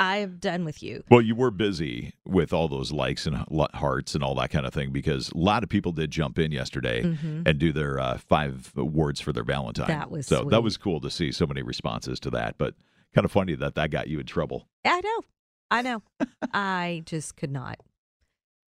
I'm 0.00 0.38
done 0.38 0.64
with 0.64 0.82
you. 0.82 1.04
Well, 1.10 1.20
you 1.20 1.34
were 1.34 1.50
busy 1.50 2.14
with 2.24 2.52
all 2.54 2.68
those 2.68 2.90
likes 2.90 3.26
and 3.26 3.36
hearts 3.74 4.14
and 4.14 4.24
all 4.24 4.34
that 4.36 4.50
kind 4.50 4.64
of 4.66 4.72
thing 4.72 4.92
because 4.92 5.30
a 5.30 5.36
lot 5.38 5.62
of 5.62 5.68
people 5.68 5.92
did 5.92 6.10
jump 6.10 6.38
in 6.38 6.52
yesterday 6.52 7.02
Mhm. 7.02 7.46
and 7.46 7.58
do 7.58 7.70
their 7.70 8.00
uh, 8.00 8.16
five 8.16 8.72
words 8.74 9.20
for 9.20 9.32
their 9.32 9.44
Valentine. 9.44 9.88
That 9.88 10.10
was 10.10 10.26
so 10.26 10.44
that 10.44 10.62
was 10.62 10.76
cool 10.78 11.00
to 11.02 11.10
see 11.10 11.30
so 11.32 11.46
many 11.46 11.60
responses 11.62 12.18
to 12.20 12.30
that, 12.30 12.56
but 12.56 12.74
kind 13.14 13.24
of 13.26 13.30
funny 13.30 13.54
that 13.56 13.74
that 13.74 13.90
got 13.90 14.08
you 14.08 14.18
in 14.20 14.26
trouble. 14.26 14.68
I 14.84 15.00
know. 15.02 15.20
I 15.70 15.82
know. 15.82 16.02
I 16.54 17.02
just 17.06 17.36
could 17.36 17.50
not. 17.50 17.78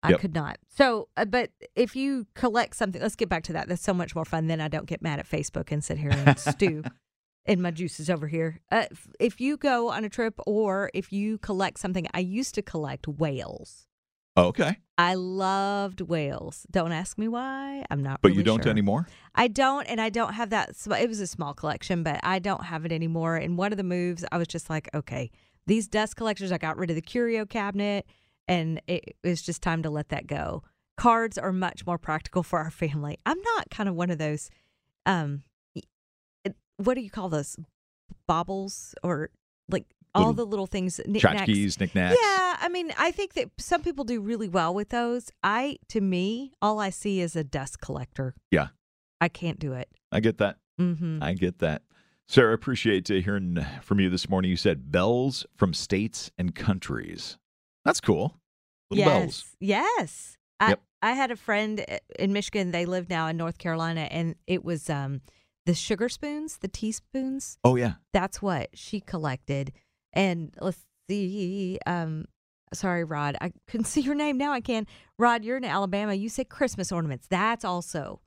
I 0.02 0.10
Yep. 0.10 0.20
could 0.20 0.34
not. 0.34 0.58
So, 0.68 1.08
uh, 1.16 1.24
but 1.24 1.50
if 1.76 1.94
you 1.94 2.26
collect 2.34 2.74
something, 2.74 3.00
let's 3.00 3.14
get 3.14 3.28
back 3.28 3.44
to 3.44 3.52
that. 3.52 3.68
That's 3.68 3.82
so 3.82 3.94
much 3.94 4.16
more 4.16 4.24
fun. 4.24 4.48
Then 4.48 4.60
I 4.60 4.66
don't 4.66 4.86
get 4.86 5.00
mad 5.00 5.20
at 5.20 5.28
Facebook 5.28 5.70
and 5.70 5.84
sit 5.84 5.96
here 5.98 6.10
and 6.10 6.36
stew 6.38 6.82
in 7.46 7.60
my 7.60 7.70
juices 7.70 8.08
over 8.08 8.28
here. 8.28 8.60
Uh, 8.70 8.84
if 9.18 9.40
you 9.40 9.56
go 9.56 9.90
on 9.90 10.04
a 10.04 10.08
trip 10.08 10.34
or 10.46 10.90
if 10.94 11.12
you 11.12 11.38
collect 11.38 11.78
something, 11.78 12.06
I 12.14 12.20
used 12.20 12.54
to 12.54 12.62
collect 12.62 13.08
whales. 13.08 13.86
Oh, 14.34 14.46
okay, 14.46 14.78
I 14.96 15.12
loved 15.14 16.00
whales. 16.00 16.66
Don't 16.70 16.92
ask 16.92 17.18
me 17.18 17.28
why. 17.28 17.84
I'm 17.90 18.02
not. 18.02 18.22
but 18.22 18.28
really 18.28 18.38
you 18.38 18.44
don't 18.44 18.62
sure. 18.62 18.70
anymore. 18.70 19.06
I 19.34 19.48
don't, 19.48 19.84
and 19.86 20.00
I 20.00 20.08
don't 20.08 20.32
have 20.32 20.48
that. 20.50 20.74
sm- 20.74 20.92
It 20.94 21.08
was 21.08 21.20
a 21.20 21.26
small 21.26 21.52
collection, 21.52 22.02
but 22.02 22.18
I 22.22 22.38
don't 22.38 22.64
have 22.64 22.86
it 22.86 22.92
anymore. 22.92 23.36
And 23.36 23.58
one 23.58 23.72
of 23.72 23.76
the 23.76 23.84
moves, 23.84 24.24
I 24.32 24.38
was 24.38 24.48
just 24.48 24.70
like, 24.70 24.88
okay, 24.94 25.30
these 25.66 25.86
dust 25.86 26.16
collectors, 26.16 26.50
I 26.50 26.56
got 26.56 26.78
rid 26.78 26.88
of 26.88 26.96
the 26.96 27.02
curio 27.02 27.44
cabinet, 27.44 28.06
and 28.48 28.80
it 28.86 29.16
was 29.22 29.42
just 29.42 29.60
time 29.60 29.82
to 29.82 29.90
let 29.90 30.08
that 30.08 30.26
go. 30.26 30.62
Cards 30.96 31.36
are 31.36 31.52
much 31.52 31.84
more 31.84 31.98
practical 31.98 32.42
for 32.42 32.58
our 32.58 32.70
family. 32.70 33.18
I'm 33.26 33.40
not 33.56 33.68
kind 33.70 33.86
of 33.88 33.94
one 33.96 34.10
of 34.10 34.16
those, 34.16 34.48
um, 35.04 35.34
it- 35.34 35.51
what 36.84 36.94
do 36.94 37.00
you 37.00 37.10
call 37.10 37.28
those? 37.28 37.56
Baubles 38.26 38.94
or 39.02 39.30
like 39.68 39.86
all 40.14 40.28
Little 40.28 40.34
the 40.34 40.46
little 40.46 40.66
things, 40.66 41.00
knickknacks. 41.06 41.50
Tchotchkes, 41.50 41.80
knickknacks. 41.80 42.18
Yeah, 42.20 42.56
I 42.60 42.68
mean, 42.70 42.92
I 42.98 43.10
think 43.12 43.32
that 43.34 43.48
some 43.58 43.82
people 43.82 44.04
do 44.04 44.20
really 44.20 44.48
well 44.48 44.74
with 44.74 44.90
those. 44.90 45.30
I, 45.42 45.78
to 45.88 46.00
me, 46.02 46.52
all 46.60 46.78
I 46.78 46.90
see 46.90 47.20
is 47.20 47.34
a 47.34 47.42
dust 47.42 47.80
collector. 47.80 48.34
Yeah. 48.50 48.68
I 49.20 49.28
can't 49.28 49.58
do 49.58 49.72
it. 49.72 49.88
I 50.10 50.20
get 50.20 50.36
that. 50.38 50.56
Mm-hmm. 50.78 51.22
I 51.22 51.32
get 51.32 51.60
that. 51.60 51.82
Sarah, 52.28 52.52
appreciate 52.54 53.10
uh, 53.10 53.14
hearing 53.14 53.64
from 53.82 54.00
you 54.00 54.10
this 54.10 54.28
morning. 54.28 54.50
You 54.50 54.56
said 54.56 54.92
bells 54.92 55.46
from 55.56 55.72
states 55.72 56.30
and 56.36 56.54
countries. 56.54 57.38
That's 57.84 58.00
cool. 58.00 58.36
Little 58.90 59.04
yes, 59.06 59.18
bells. 59.20 59.44
yes. 59.60 60.36
I, 60.60 60.68
Yep. 60.70 60.80
I 61.00 61.12
had 61.12 61.30
a 61.30 61.36
friend 61.36 61.84
in 62.18 62.32
Michigan. 62.32 62.70
They 62.70 62.84
live 62.86 63.08
now 63.08 63.26
in 63.28 63.36
North 63.36 63.58
Carolina, 63.58 64.02
and 64.10 64.36
it 64.46 64.62
was 64.64 64.88
um 64.90 65.20
the 65.66 65.74
sugar 65.74 66.08
spoons, 66.08 66.58
the 66.58 66.68
teaspoons. 66.68 67.58
Oh 67.64 67.76
yeah. 67.76 67.94
That's 68.12 68.42
what 68.42 68.70
she 68.74 69.00
collected. 69.00 69.72
And 70.12 70.54
let's 70.60 70.78
see. 71.08 71.78
Um, 71.86 72.26
sorry, 72.74 73.04
Rod. 73.04 73.36
I 73.40 73.52
couldn't 73.68 73.86
see 73.86 74.00
your 74.00 74.14
name. 74.14 74.38
Now 74.38 74.52
I 74.52 74.60
can. 74.60 74.86
Rod, 75.18 75.44
you're 75.44 75.56
in 75.56 75.64
Alabama. 75.64 76.14
You 76.14 76.28
said 76.28 76.48
Christmas 76.48 76.92
ornaments. 76.92 77.26
That's 77.30 77.64
also 77.64 78.20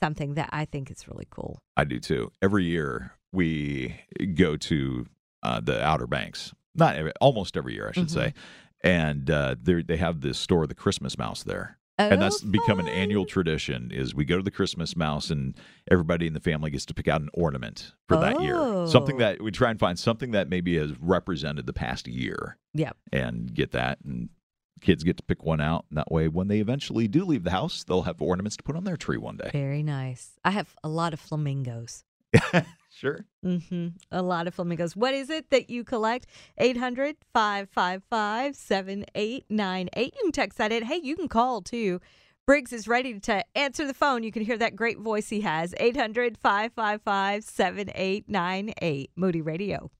something 0.00 0.34
that 0.34 0.48
I 0.52 0.64
think 0.64 0.90
is 0.90 1.06
really 1.06 1.26
cool. 1.30 1.58
I 1.76 1.84
do 1.84 2.00
too. 2.00 2.32
Every 2.42 2.64
year 2.64 3.12
we 3.32 4.00
go 4.34 4.56
to 4.56 5.06
uh, 5.42 5.60
the 5.60 5.82
Outer 5.82 6.06
Banks. 6.06 6.52
Not 6.74 6.96
every, 6.96 7.12
almost 7.20 7.56
every 7.56 7.74
year, 7.74 7.88
I 7.88 7.92
should 7.92 8.10
say. 8.10 8.32
And 8.82 9.30
uh, 9.30 9.56
they 9.60 9.82
they 9.82 9.98
have 9.98 10.20
this 10.22 10.38
store, 10.38 10.66
the 10.66 10.74
Christmas 10.74 11.18
Mouse 11.18 11.42
there, 11.42 11.76
and 12.08 12.20
that's 12.22 12.42
Oh, 12.44 12.48
become 12.48 12.80
an 12.80 12.88
annual 12.88 13.24
tradition. 13.26 13.90
Is 13.92 14.14
we 14.14 14.24
go 14.24 14.36
to 14.36 14.42
the 14.42 14.50
Christmas 14.50 14.96
Mouse, 14.96 15.30
and 15.30 15.56
everybody 15.90 16.26
in 16.26 16.32
the 16.34 16.40
family 16.40 16.70
gets 16.70 16.86
to 16.86 16.94
pick 16.94 17.08
out 17.08 17.20
an 17.20 17.28
ornament 17.34 17.92
for 18.08 18.16
that 18.18 18.40
year. 18.40 18.86
Something 18.86 19.16
Oh. 19.16 19.18
that 19.18 19.42
we 19.42 19.50
try 19.50 19.70
and 19.70 19.78
find 19.78 19.98
something 19.98 20.30
that 20.32 20.48
maybe 20.48 20.76
has 20.78 20.92
represented 21.00 21.66
the 21.66 21.72
past 21.72 22.08
year, 22.08 22.56
Yep. 22.74 22.96
and 23.12 23.52
get 23.54 23.72
that. 23.72 23.98
And 24.04 24.28
kids 24.80 25.02
get 25.04 25.16
to 25.18 25.22
pick 25.22 25.44
one 25.44 25.60
out. 25.60 25.84
And 25.90 25.98
that 25.98 26.10
way, 26.10 26.26
when 26.28 26.48
they 26.48 26.58
eventually 26.60 27.06
do 27.06 27.24
leave 27.24 27.44
the 27.44 27.50
house, 27.50 27.84
they'll 27.84 28.02
have 28.02 28.22
ornaments 28.22 28.56
to 28.56 28.62
put 28.62 28.76
on 28.76 28.84
their 28.84 28.96
tree 28.96 29.18
one 29.18 29.36
day. 29.36 29.50
Very 29.52 29.82
nice. 29.82 30.38
I 30.44 30.52
have 30.52 30.74
a 30.82 30.88
lot 30.88 31.12
of 31.12 31.20
flamingos. 31.20 32.04
sure. 32.90 33.24
Mm-hmm. 33.44 33.88
A 34.10 34.22
lot 34.22 34.46
of 34.46 34.54
flamingos. 34.54 34.96
What 34.96 35.14
is 35.14 35.30
it 35.30 35.50
that 35.50 35.70
you 35.70 35.84
collect? 35.84 36.26
800 36.58 37.16
555 37.32 38.56
7898. 38.56 40.14
You 40.14 40.22
can 40.22 40.32
text 40.32 40.58
that 40.58 40.72
in. 40.72 40.84
Hey, 40.84 41.00
you 41.02 41.16
can 41.16 41.28
call 41.28 41.62
too. 41.62 42.00
Briggs 42.46 42.72
is 42.72 42.88
ready 42.88 43.18
to 43.20 43.44
answer 43.54 43.86
the 43.86 43.94
phone. 43.94 44.22
You 44.22 44.32
can 44.32 44.42
hear 44.42 44.58
that 44.58 44.74
great 44.74 44.98
voice 44.98 45.28
he 45.28 45.42
has. 45.42 45.74
800 45.78 46.36
555 46.38 47.44
7898. 47.44 49.10
Moody 49.14 49.40
Radio. 49.40 49.90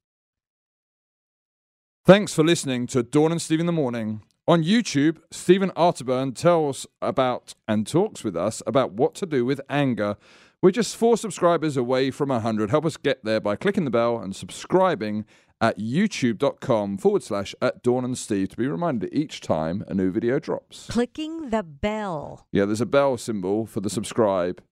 Thanks 2.05 2.35
for 2.35 2.43
listening 2.43 2.87
to 2.89 3.03
Dawn 3.03 3.31
and 3.31 3.41
Steve 3.41 3.61
in 3.61 3.67
the 3.67 3.73
Morning. 3.73 4.23
On 4.49 4.65
YouTube, 4.65 5.19
Stephen 5.31 5.71
Arterburn 5.77 6.35
tells 6.35 6.87
about 7.01 7.55
and 7.69 7.87
talks 7.87 8.25
with 8.25 8.37
us 8.37 8.65
about 8.67 8.93
what 8.95 9.15
to 9.17 9.27
do 9.27 9.45
with 9.45 9.61
anger. 9.71 10.17
We're 10.63 10.71
just 10.71 10.95
four 10.95 11.17
subscribers 11.17 11.79
away 11.79 12.11
from 12.11 12.29
100. 12.29 12.69
Help 12.69 12.85
us 12.85 12.99
get 12.99 13.25
there 13.25 13.41
by 13.41 13.57
clicking 13.57 13.87
the 13.87 13.91
bell 13.91 14.19
and 14.19 14.37
subscribing 14.37 15.25
at 15.59 15.79
youtube.com 15.79 16.99
forward 16.99 17.23
slash 17.23 17.55
at 17.63 17.83
Dawn 17.83 18.05
and 18.05 18.19
Steve 18.19 18.51
to 18.51 18.59
be 18.59 18.67
reminded 18.67 19.09
each 19.11 19.41
time 19.41 19.83
a 19.89 19.95
new 19.95 20.11
video 20.11 20.39
drops. 20.39 20.87
Clicking 20.91 21.49
the 21.49 21.63
bell. 21.63 22.47
Yeah, 22.53 22.67
there's 22.67 22.83
a 22.83 22.87
bell 22.87 23.17
symbol 23.17 23.65
for 23.65 23.81
the 23.81 23.89
subscribe 23.89 24.63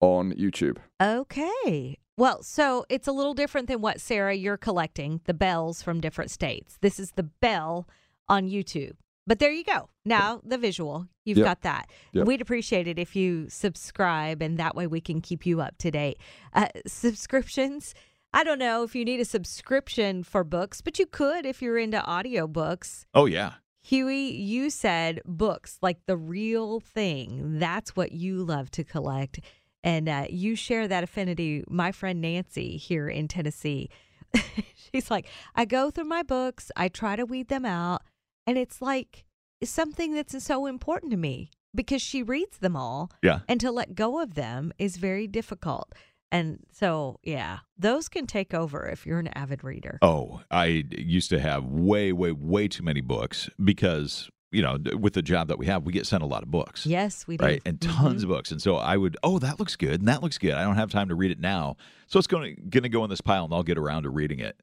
on 0.00 0.32
YouTube. 0.34 0.76
Okay. 1.02 1.96
Well, 2.18 2.42
so 2.42 2.84
it's 2.90 3.08
a 3.08 3.12
little 3.12 3.32
different 3.32 3.68
than 3.68 3.80
what 3.80 4.02
Sarah 4.02 4.34
you're 4.34 4.58
collecting 4.58 5.22
the 5.24 5.32
bells 5.32 5.80
from 5.80 6.02
different 6.02 6.30
states. 6.30 6.76
This 6.82 7.00
is 7.00 7.12
the 7.12 7.22
bell 7.22 7.88
on 8.28 8.50
YouTube. 8.50 8.96
But 9.28 9.38
there 9.40 9.52
you 9.52 9.62
go. 9.62 9.90
Now 10.06 10.40
the 10.42 10.56
visual, 10.58 11.06
you've 11.26 11.36
Yep. 11.38 11.44
got 11.44 11.60
that. 11.60 11.90
Yep. 12.14 12.26
We'd 12.26 12.40
appreciate 12.40 12.88
it 12.88 12.98
if 12.98 13.14
you 13.14 13.48
subscribe, 13.50 14.40
and 14.40 14.56
that 14.58 14.74
way 14.74 14.86
we 14.86 15.02
can 15.02 15.20
keep 15.20 15.44
you 15.44 15.60
up 15.60 15.76
to 15.78 15.90
date. 15.90 16.16
Uh, 16.54 16.68
subscriptions. 16.86 17.94
I 18.32 18.42
don't 18.42 18.58
know 18.58 18.82
if 18.84 18.94
you 18.94 19.04
need 19.04 19.20
a 19.20 19.24
subscription 19.26 20.22
for 20.24 20.44
books, 20.44 20.80
but 20.80 20.98
you 20.98 21.04
could 21.06 21.44
if 21.44 21.60
you're 21.60 21.78
into 21.78 21.98
audiobooks. 21.98 23.04
Oh 23.14 23.26
yeah. 23.26 23.52
Huey, 23.82 24.32
you 24.34 24.70
said 24.70 25.20
books, 25.26 25.78
like 25.82 25.98
the 26.06 26.16
real 26.16 26.80
thing. 26.80 27.58
That's 27.58 27.94
what 27.94 28.12
you 28.12 28.42
love 28.42 28.70
to 28.72 28.84
collect. 28.84 29.40
And 29.84 30.08
uh, 30.08 30.26
you 30.28 30.56
share 30.56 30.88
that 30.88 31.04
affinity. 31.04 31.64
My 31.68 31.92
friend 31.92 32.20
Nancy 32.20 32.76
here 32.76 33.08
in 33.08 33.28
Tennessee, 33.28 33.88
she's 34.92 35.10
like, 35.10 35.26
I 35.54 35.64
go 35.64 35.90
through 35.90 36.04
my 36.04 36.22
books, 36.22 36.70
I 36.76 36.88
try 36.88 37.14
to 37.16 37.24
weed 37.24 37.48
them 37.48 37.64
out. 37.64 38.02
And 38.48 38.56
it's 38.56 38.80
like 38.80 39.26
something 39.62 40.14
that's 40.14 40.42
so 40.42 40.64
important 40.64 41.10
to 41.10 41.18
me 41.18 41.50
because 41.74 42.00
she 42.00 42.22
reads 42.22 42.56
them 42.56 42.76
all. 42.76 43.10
Yeah. 43.22 43.40
And 43.46 43.60
to 43.60 43.70
let 43.70 43.94
go 43.94 44.22
of 44.22 44.34
them 44.34 44.72
is 44.78 44.96
very 44.96 45.26
difficult. 45.26 45.94
And 46.32 46.60
so, 46.72 47.20
yeah, 47.22 47.58
those 47.76 48.08
can 48.08 48.26
take 48.26 48.54
over 48.54 48.86
if 48.86 49.04
you're 49.04 49.18
an 49.18 49.28
avid 49.28 49.62
reader. 49.62 49.98
Oh, 50.00 50.40
I 50.50 50.84
used 50.90 51.28
to 51.28 51.38
have 51.40 51.66
way, 51.66 52.10
way, 52.10 52.32
way 52.32 52.68
too 52.68 52.82
many 52.82 53.02
books 53.02 53.50
because 53.62 54.30
you 54.50 54.62
know, 54.62 54.78
with 54.98 55.12
the 55.12 55.20
job 55.20 55.48
that 55.48 55.58
we 55.58 55.66
have, 55.66 55.84
we 55.84 55.92
get 55.92 56.06
sent 56.06 56.22
a 56.22 56.26
lot 56.26 56.42
of 56.42 56.50
books. 56.50 56.86
Yes, 56.86 57.26
we 57.26 57.36
do. 57.36 57.44
Right, 57.44 57.60
and 57.66 57.78
mm-hmm. 57.78 58.02
tons 58.02 58.22
of 58.22 58.30
books, 58.30 58.50
and 58.50 58.62
so 58.62 58.76
I 58.76 58.96
would, 58.96 59.18
oh, 59.22 59.38
that 59.40 59.58
looks 59.58 59.76
good, 59.76 60.00
and 60.00 60.08
that 60.08 60.22
looks 60.22 60.38
good. 60.38 60.54
I 60.54 60.62
don't 60.62 60.76
have 60.76 60.90
time 60.90 61.10
to 61.10 61.14
read 61.14 61.30
it 61.30 61.38
now, 61.38 61.76
so 62.06 62.18
it's 62.18 62.26
going 62.26 62.56
to 62.56 62.62
going 62.62 62.84
to 62.84 62.88
go 62.88 63.04
in 63.04 63.10
this 63.10 63.20
pile, 63.20 63.44
and 63.44 63.52
I'll 63.52 63.62
get 63.62 63.76
around 63.76 64.04
to 64.04 64.10
reading 64.10 64.38
it. 64.38 64.58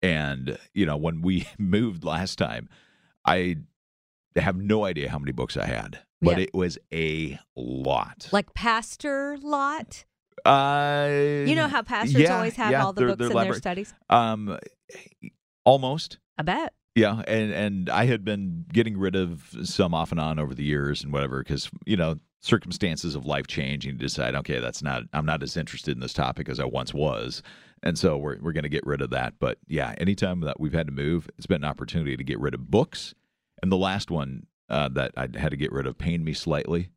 And 0.00 0.56
you 0.74 0.86
know, 0.86 0.96
when 0.96 1.22
we 1.22 1.48
moved 1.58 2.04
last 2.04 2.38
time, 2.38 2.68
I 3.26 3.56
have 4.36 4.56
no 4.56 4.84
idea 4.84 5.08
how 5.10 5.18
many 5.18 5.32
books 5.32 5.56
I 5.56 5.66
had, 5.66 5.98
but 6.20 6.36
Yeah. 6.38 6.44
it 6.44 6.54
was 6.54 6.78
a 6.92 7.38
lot. 7.56 8.28
Like 8.32 8.52
Pastor 8.54 9.36
Lot. 9.42 10.04
uh, 10.44 11.08
You 11.46 11.54
know 11.56 11.68
how 11.68 11.82
pastors 11.82 12.20
yeah, 12.20 12.36
always 12.36 12.54
have 12.56 12.70
yeah, 12.70 12.84
all 12.84 12.92
the 12.92 13.00
their- 13.00 13.08
books 13.16 13.18
their 13.32 13.42
in 13.42 13.48
their 13.48 13.54
studies? 13.54 13.94
Um, 14.10 14.58
almost. 15.64 16.18
I 16.38 16.42
bet. 16.42 16.74
Yeah, 16.94 17.22
and 17.26 17.52
and 17.52 17.90
I 17.90 18.06
had 18.06 18.24
been 18.24 18.64
getting 18.72 18.96
rid 18.96 19.16
of 19.16 19.50
some 19.64 19.92
off 19.94 20.12
and 20.12 20.20
on 20.20 20.38
over 20.38 20.54
the 20.54 20.64
years 20.64 21.02
and 21.04 21.12
whatever 21.12 21.42
because 21.42 21.70
you 21.84 21.96
know 21.96 22.16
circumstances 22.42 23.14
of 23.14 23.26
life 23.26 23.46
change 23.46 23.84
and 23.86 23.94
you 23.94 23.98
decide 23.98 24.34
okay 24.36 24.60
that's 24.60 24.82
not 24.82 25.02
I'm 25.12 25.26
not 25.26 25.42
as 25.42 25.56
interested 25.56 25.92
in 25.96 26.00
this 26.00 26.12
topic 26.12 26.48
as 26.48 26.60
I 26.60 26.64
once 26.64 26.94
was 26.94 27.42
and 27.82 27.98
so 27.98 28.16
we're 28.16 28.38
we're 28.40 28.52
going 28.52 28.62
to 28.64 28.68
get 28.68 28.86
rid 28.86 29.00
of 29.00 29.10
that 29.10 29.34
but 29.38 29.58
yeah 29.68 29.94
anytime 29.98 30.40
that 30.40 30.58
we've 30.60 30.72
had 30.72 30.86
to 30.86 30.92
move 30.92 31.28
it's 31.36 31.46
been 31.46 31.62
an 31.64 31.70
opportunity 31.70 32.16
to 32.16 32.24
get 32.24 32.38
rid 32.40 32.54
of 32.54 32.70
books 32.70 33.14
and 33.62 33.70
the 33.72 33.76
last 33.76 34.10
one 34.10 34.46
uh, 34.68 34.88
that 34.88 35.12
I 35.16 35.28
had 35.38 35.50
to 35.50 35.56
get 35.56 35.72
rid 35.72 35.86
of 35.86 35.96
pained 35.98 36.24
me 36.24 36.32
slightly 36.32 36.90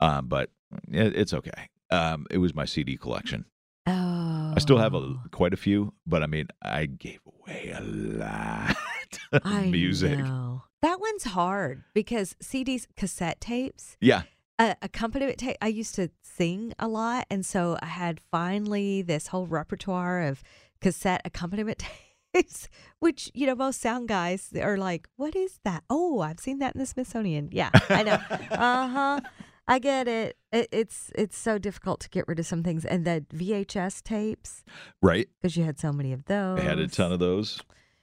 um, 0.00 0.26
but 0.26 0.50
it, 0.90 1.14
it's 1.16 1.32
okay 1.34 1.68
um, 1.90 2.26
it 2.30 2.38
was 2.38 2.54
my 2.54 2.64
CD 2.64 2.96
collection 2.96 3.44
Oh. 3.84 4.52
I 4.56 4.60
still 4.60 4.78
have 4.78 4.94
a, 4.94 5.16
quite 5.32 5.52
a 5.52 5.56
few 5.56 5.92
but 6.06 6.22
I 6.22 6.26
mean 6.26 6.46
I 6.62 6.86
gave 6.86 7.20
away 7.26 7.72
a 7.76 7.80
lot 7.80 8.76
of 9.32 9.42
I 9.44 9.66
music. 9.70 10.18
know. 10.20 10.62
That 10.82 11.00
one's 11.00 11.24
hard 11.24 11.82
because 11.94 12.34
CDs, 12.42 12.86
cassette 12.96 13.40
tapes, 13.40 13.96
Yeah. 14.00 14.22
Uh, 14.58 14.74
accompaniment 14.82 15.38
tape. 15.38 15.56
I 15.60 15.68
used 15.68 15.94
to 15.96 16.10
sing 16.22 16.72
a 16.78 16.88
lot, 16.88 17.26
and 17.30 17.44
so 17.44 17.76
I 17.82 17.86
had 17.86 18.20
finally 18.30 19.02
this 19.02 19.28
whole 19.28 19.46
repertoire 19.46 20.22
of 20.22 20.42
cassette 20.80 21.22
accompaniment 21.24 21.82
tapes, 22.34 22.68
which 22.98 23.30
you 23.34 23.46
know 23.46 23.54
most 23.54 23.80
sound 23.80 24.08
guys 24.08 24.50
are 24.60 24.76
like, 24.76 25.08
"What 25.16 25.34
is 25.36 25.58
that?" 25.64 25.84
Oh, 25.90 26.20
I've 26.20 26.40
seen 26.40 26.58
that 26.60 26.74
in 26.74 26.80
the 26.80 26.86
Smithsonian. 26.86 27.48
Yeah, 27.52 27.70
I 27.88 28.02
know. 28.02 28.14
uh 28.50 28.88
huh. 28.88 29.20
I 29.68 29.78
get 29.78 30.08
it. 30.08 30.36
it. 30.52 30.68
It's 30.72 31.12
it's 31.14 31.38
so 31.38 31.56
difficult 31.56 32.00
to 32.00 32.08
get 32.10 32.26
rid 32.26 32.38
of 32.40 32.46
some 32.46 32.62
things, 32.62 32.84
and 32.84 33.04
the 33.04 33.24
VHS 33.32 34.02
tapes 34.02 34.64
Right. 35.00 35.28
because 35.40 35.56
you 35.56 35.64
had 35.64 35.78
so 35.78 35.92
many 35.92 36.12
of 36.12 36.24
those. 36.24 36.58
I 36.58 36.62
had 36.62 36.78
a 36.80 36.88
ton 36.88 37.12
of 37.12 37.20
those. 37.20 37.60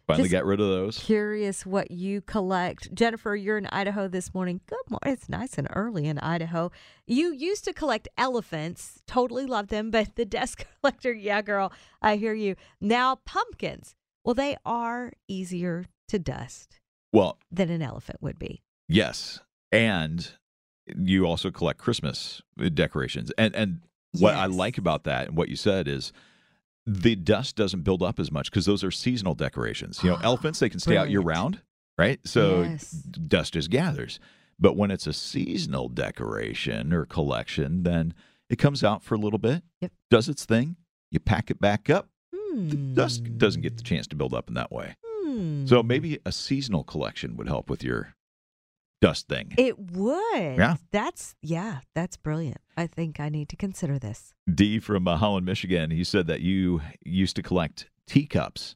Finally 0.10 0.24
Just 0.30 0.32
got 0.32 0.46
rid 0.48 0.60
of 0.60 0.68
those. 0.68 0.98
Curious 0.98 1.68
what 1.68 1.92
you 1.92 2.22
collect. 2.22 2.92
Jennifer, 2.96 3.36
you're 3.36 3.60
in 3.60 3.68
Idaho 3.68 4.08
this 4.08 4.34
morning. 4.34 4.60
Good 4.66 4.80
morning. 4.90 5.14
It's 5.14 5.30
nice 5.30 5.56
and 5.60 5.68
early 5.72 6.08
in 6.08 6.18
Idaho. 6.18 6.72
You 7.06 7.32
used 7.32 7.64
to 7.66 7.74
collect 7.74 8.08
elephants, 8.18 9.04
totally 9.06 9.46
love 9.46 9.68
them, 9.68 9.92
but 9.92 10.16
the 10.16 10.26
desk 10.40 10.66
collector, 10.82 11.14
yeah, 11.14 11.44
girl, 11.44 11.72
I 12.02 12.16
hear 12.16 12.34
you. 12.34 12.56
Now, 12.82 13.18
pumpkins. 13.24 13.94
Well, 14.26 14.34
they 14.34 14.58
are 14.66 15.14
easier 15.28 15.86
to 16.08 16.18
dust 16.18 16.80
Well, 17.14 17.38
than 17.52 17.70
an 17.70 17.84
elephant 17.84 18.18
would 18.20 18.40
be. 18.40 18.64
yes. 18.88 19.42
And 19.72 20.32
you 20.98 21.26
also 21.26 21.52
collect 21.52 21.78
Christmas 21.78 22.42
uh, 22.60 22.70
decorations. 22.70 23.32
And 23.38 23.56
and 23.56 23.82
what 24.18 24.34
I 24.34 24.48
like 24.48 24.80
about 24.80 25.04
that 25.04 25.28
and 25.28 25.38
what 25.38 25.50
you 25.50 25.56
said 25.56 25.88
is 25.88 26.12
the 26.86 27.16
dust 27.16 27.56
doesn't 27.56 27.84
build 27.84 28.02
up 28.02 28.20
as 28.20 28.32
much 28.32 28.50
because 28.52 28.66
those 28.66 28.84
are 28.84 28.92
seasonal 28.92 29.36
decorations. 29.36 30.04
You 30.04 30.12
know, 30.12 30.18
elephants 30.22 30.60
they 30.60 30.70
can 30.70 30.80
stay 30.80 30.98
out 30.98 31.10
year 31.10 31.22
round, 31.22 31.62
right? 31.98 32.20
So 32.26 32.64
Yes. 32.64 32.92
dust 32.92 33.54
just 33.54 33.70
gathers. 33.70 34.20
But 34.60 34.76
when 34.76 34.92
it's 34.92 35.08
a 35.08 35.14
seasonal 35.14 35.88
decoration 35.90 36.92
or 36.92 37.06
collection, 37.06 37.84
then 37.84 38.14
it 38.50 38.58
comes 38.58 38.84
out 38.84 39.04
for 39.04 39.16
a 39.16 39.18
little 39.18 39.40
bit, 39.40 39.64
Yep. 39.82 39.92
does 40.10 40.28
its 40.28 40.46
thing, 40.46 40.76
you 41.12 41.20
pack 41.20 41.50
it 41.52 41.62
back 41.62 41.90
up. 41.90 42.10
The 42.32 42.76
Hmm. 42.76 42.94
dust 42.94 43.38
doesn't 43.38 43.62
get 43.62 43.78
the 43.78 43.84
chance 43.84 44.08
to 44.08 44.16
build 44.16 44.34
up 44.34 44.48
in 44.50 44.56
that 44.56 44.72
way. 44.72 44.96
So 45.66 45.82
Hmm. 45.82 45.88
maybe 45.88 46.20
a 46.26 46.32
seasonal 46.32 46.84
collection 46.84 47.38
would 47.38 47.48
help 47.48 47.70
with 47.70 47.84
your 47.84 48.16
dust 49.02 49.28
thing. 49.28 49.54
It 49.58 49.78
would. 49.80 50.58
Yeah. 50.58 50.76
That's, 50.92 51.36
yeah, 51.42 51.80
that's 51.96 52.18
brilliant. 52.18 52.60
I 52.78 52.88
think 52.88 53.20
I 53.20 53.30
need 53.30 53.50
to 53.50 53.56
consider 53.56 54.00
this. 54.00 54.34
D 54.54 54.80
from 54.80 55.08
uh, 55.08 55.18
Holland, 55.18 55.46
Michigan, 55.46 55.92
he 55.92 56.04
said 56.04 56.28
that 56.28 56.42
you 56.42 56.82
used 57.06 57.36
to 57.38 57.42
collect 57.42 57.90
teacups. 58.08 58.76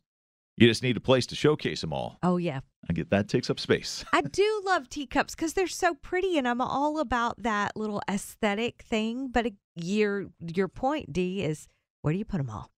You 0.57 0.67
just 0.67 0.83
need 0.83 0.97
a 0.97 1.01
place 1.01 1.25
to 1.27 1.35
showcase 1.35 1.81
them 1.81 1.93
all. 1.93 2.19
Oh, 2.21 2.37
yeah. 2.37 2.59
I 2.89 2.93
get 2.93 3.09
that 3.09 3.27
takes 3.27 3.49
up 3.49 3.59
space. 3.59 4.05
I 4.13 4.21
do 4.21 4.61
love 4.65 4.89
teacups 4.89 5.35
because 5.35 5.53
they're 5.53 5.67
so 5.67 5.95
pretty, 5.95 6.37
and 6.37 6.47
I'm 6.47 6.61
all 6.61 6.99
about 6.99 7.41
that 7.41 7.75
little 7.75 8.01
aesthetic 8.09 8.83
thing. 8.83 9.29
But 9.29 9.47
your 9.75 10.27
your 10.39 10.67
point, 10.67 11.13
D, 11.13 11.43
is 11.43 11.67
where 12.01 12.11
do 12.11 12.19
you 12.19 12.25
put 12.25 12.37
them 12.37 12.49
all? 12.49 12.69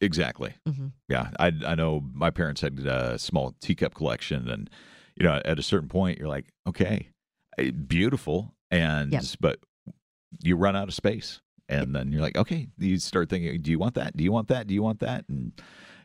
exactly. 0.00 0.54
Mm-hmm. 0.66 0.88
Yeah, 1.08 1.28
I 1.38 1.52
I 1.66 1.74
know 1.74 2.02
my 2.12 2.30
parents 2.30 2.62
had 2.62 2.80
a 2.80 3.18
small 3.18 3.54
teacup 3.60 3.94
collection, 3.94 4.48
and 4.48 4.70
you 5.16 5.24
know, 5.24 5.40
at 5.44 5.58
a 5.58 5.62
certain 5.62 5.88
point, 5.88 6.18
you're 6.18 6.28
like, 6.28 6.46
okay, 6.66 7.08
eh, 7.58 7.70
beautiful, 7.70 8.54
and 8.70 9.12
Yep. 9.12 9.22
but 9.40 9.58
you 10.42 10.56
run 10.56 10.74
out 10.76 10.88
of 10.88 10.94
space, 10.94 11.40
and 11.68 11.94
then 11.94 12.10
you're 12.12 12.20
like, 12.20 12.36
okay, 12.36 12.68
you 12.78 12.98
start 12.98 13.28
thinking, 13.30 13.60
do 13.62 13.70
you 13.70 13.78
want 13.78 13.94
that? 13.94 14.16
Do 14.16 14.24
you 14.24 14.32
want 14.32 14.48
that? 14.48 14.66
Do 14.66 14.74
you 14.74 14.82
want 14.82 15.00
that? 15.00 15.24
And 15.28 15.52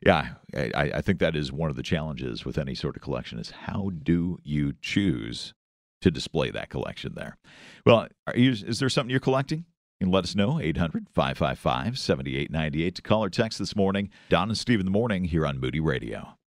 yeah, 0.06 0.36
I, 0.56 0.91
I 0.95 1.02
think 1.02 1.19
that 1.19 1.36
is 1.36 1.52
one 1.52 1.69
of 1.69 1.76
the 1.76 1.84
challenges 1.84 2.45
with 2.45 2.58
any 2.58 2.76
sort 2.76 2.95
of 2.95 3.02
collection 3.02 3.39
is 3.39 3.52
how 3.52 3.91
do 4.04 4.38
you 4.43 4.74
choose 4.82 5.54
to 6.02 6.10
display 6.12 6.50
that 6.52 6.69
collection 6.69 7.13
there? 7.15 7.38
Well, 7.86 8.08
are 8.28 8.38
you, 8.38 8.52
is 8.52 8.80
there 8.80 8.88
something 8.88 9.10
you're 9.12 9.19
collecting? 9.19 9.65
You 10.00 10.06
can 10.06 10.13
let 10.13 10.24
us 10.24 10.34
know, 10.36 10.62
800 10.62 11.08
555 11.13 12.00
7898 12.00 12.95
to 12.95 13.02
call 13.02 13.26
or 13.26 13.30
text 13.30 13.60
this 13.60 13.76
morning. 13.76 14.10
Dawn 14.30 14.48
and 14.48 14.58
Steve 14.58 14.80
in 14.80 14.86
the 14.86 14.91
morning 14.91 15.26
here 15.26 15.45
on 15.45 15.60
Moody 15.60 15.82
Radio. 15.82 16.38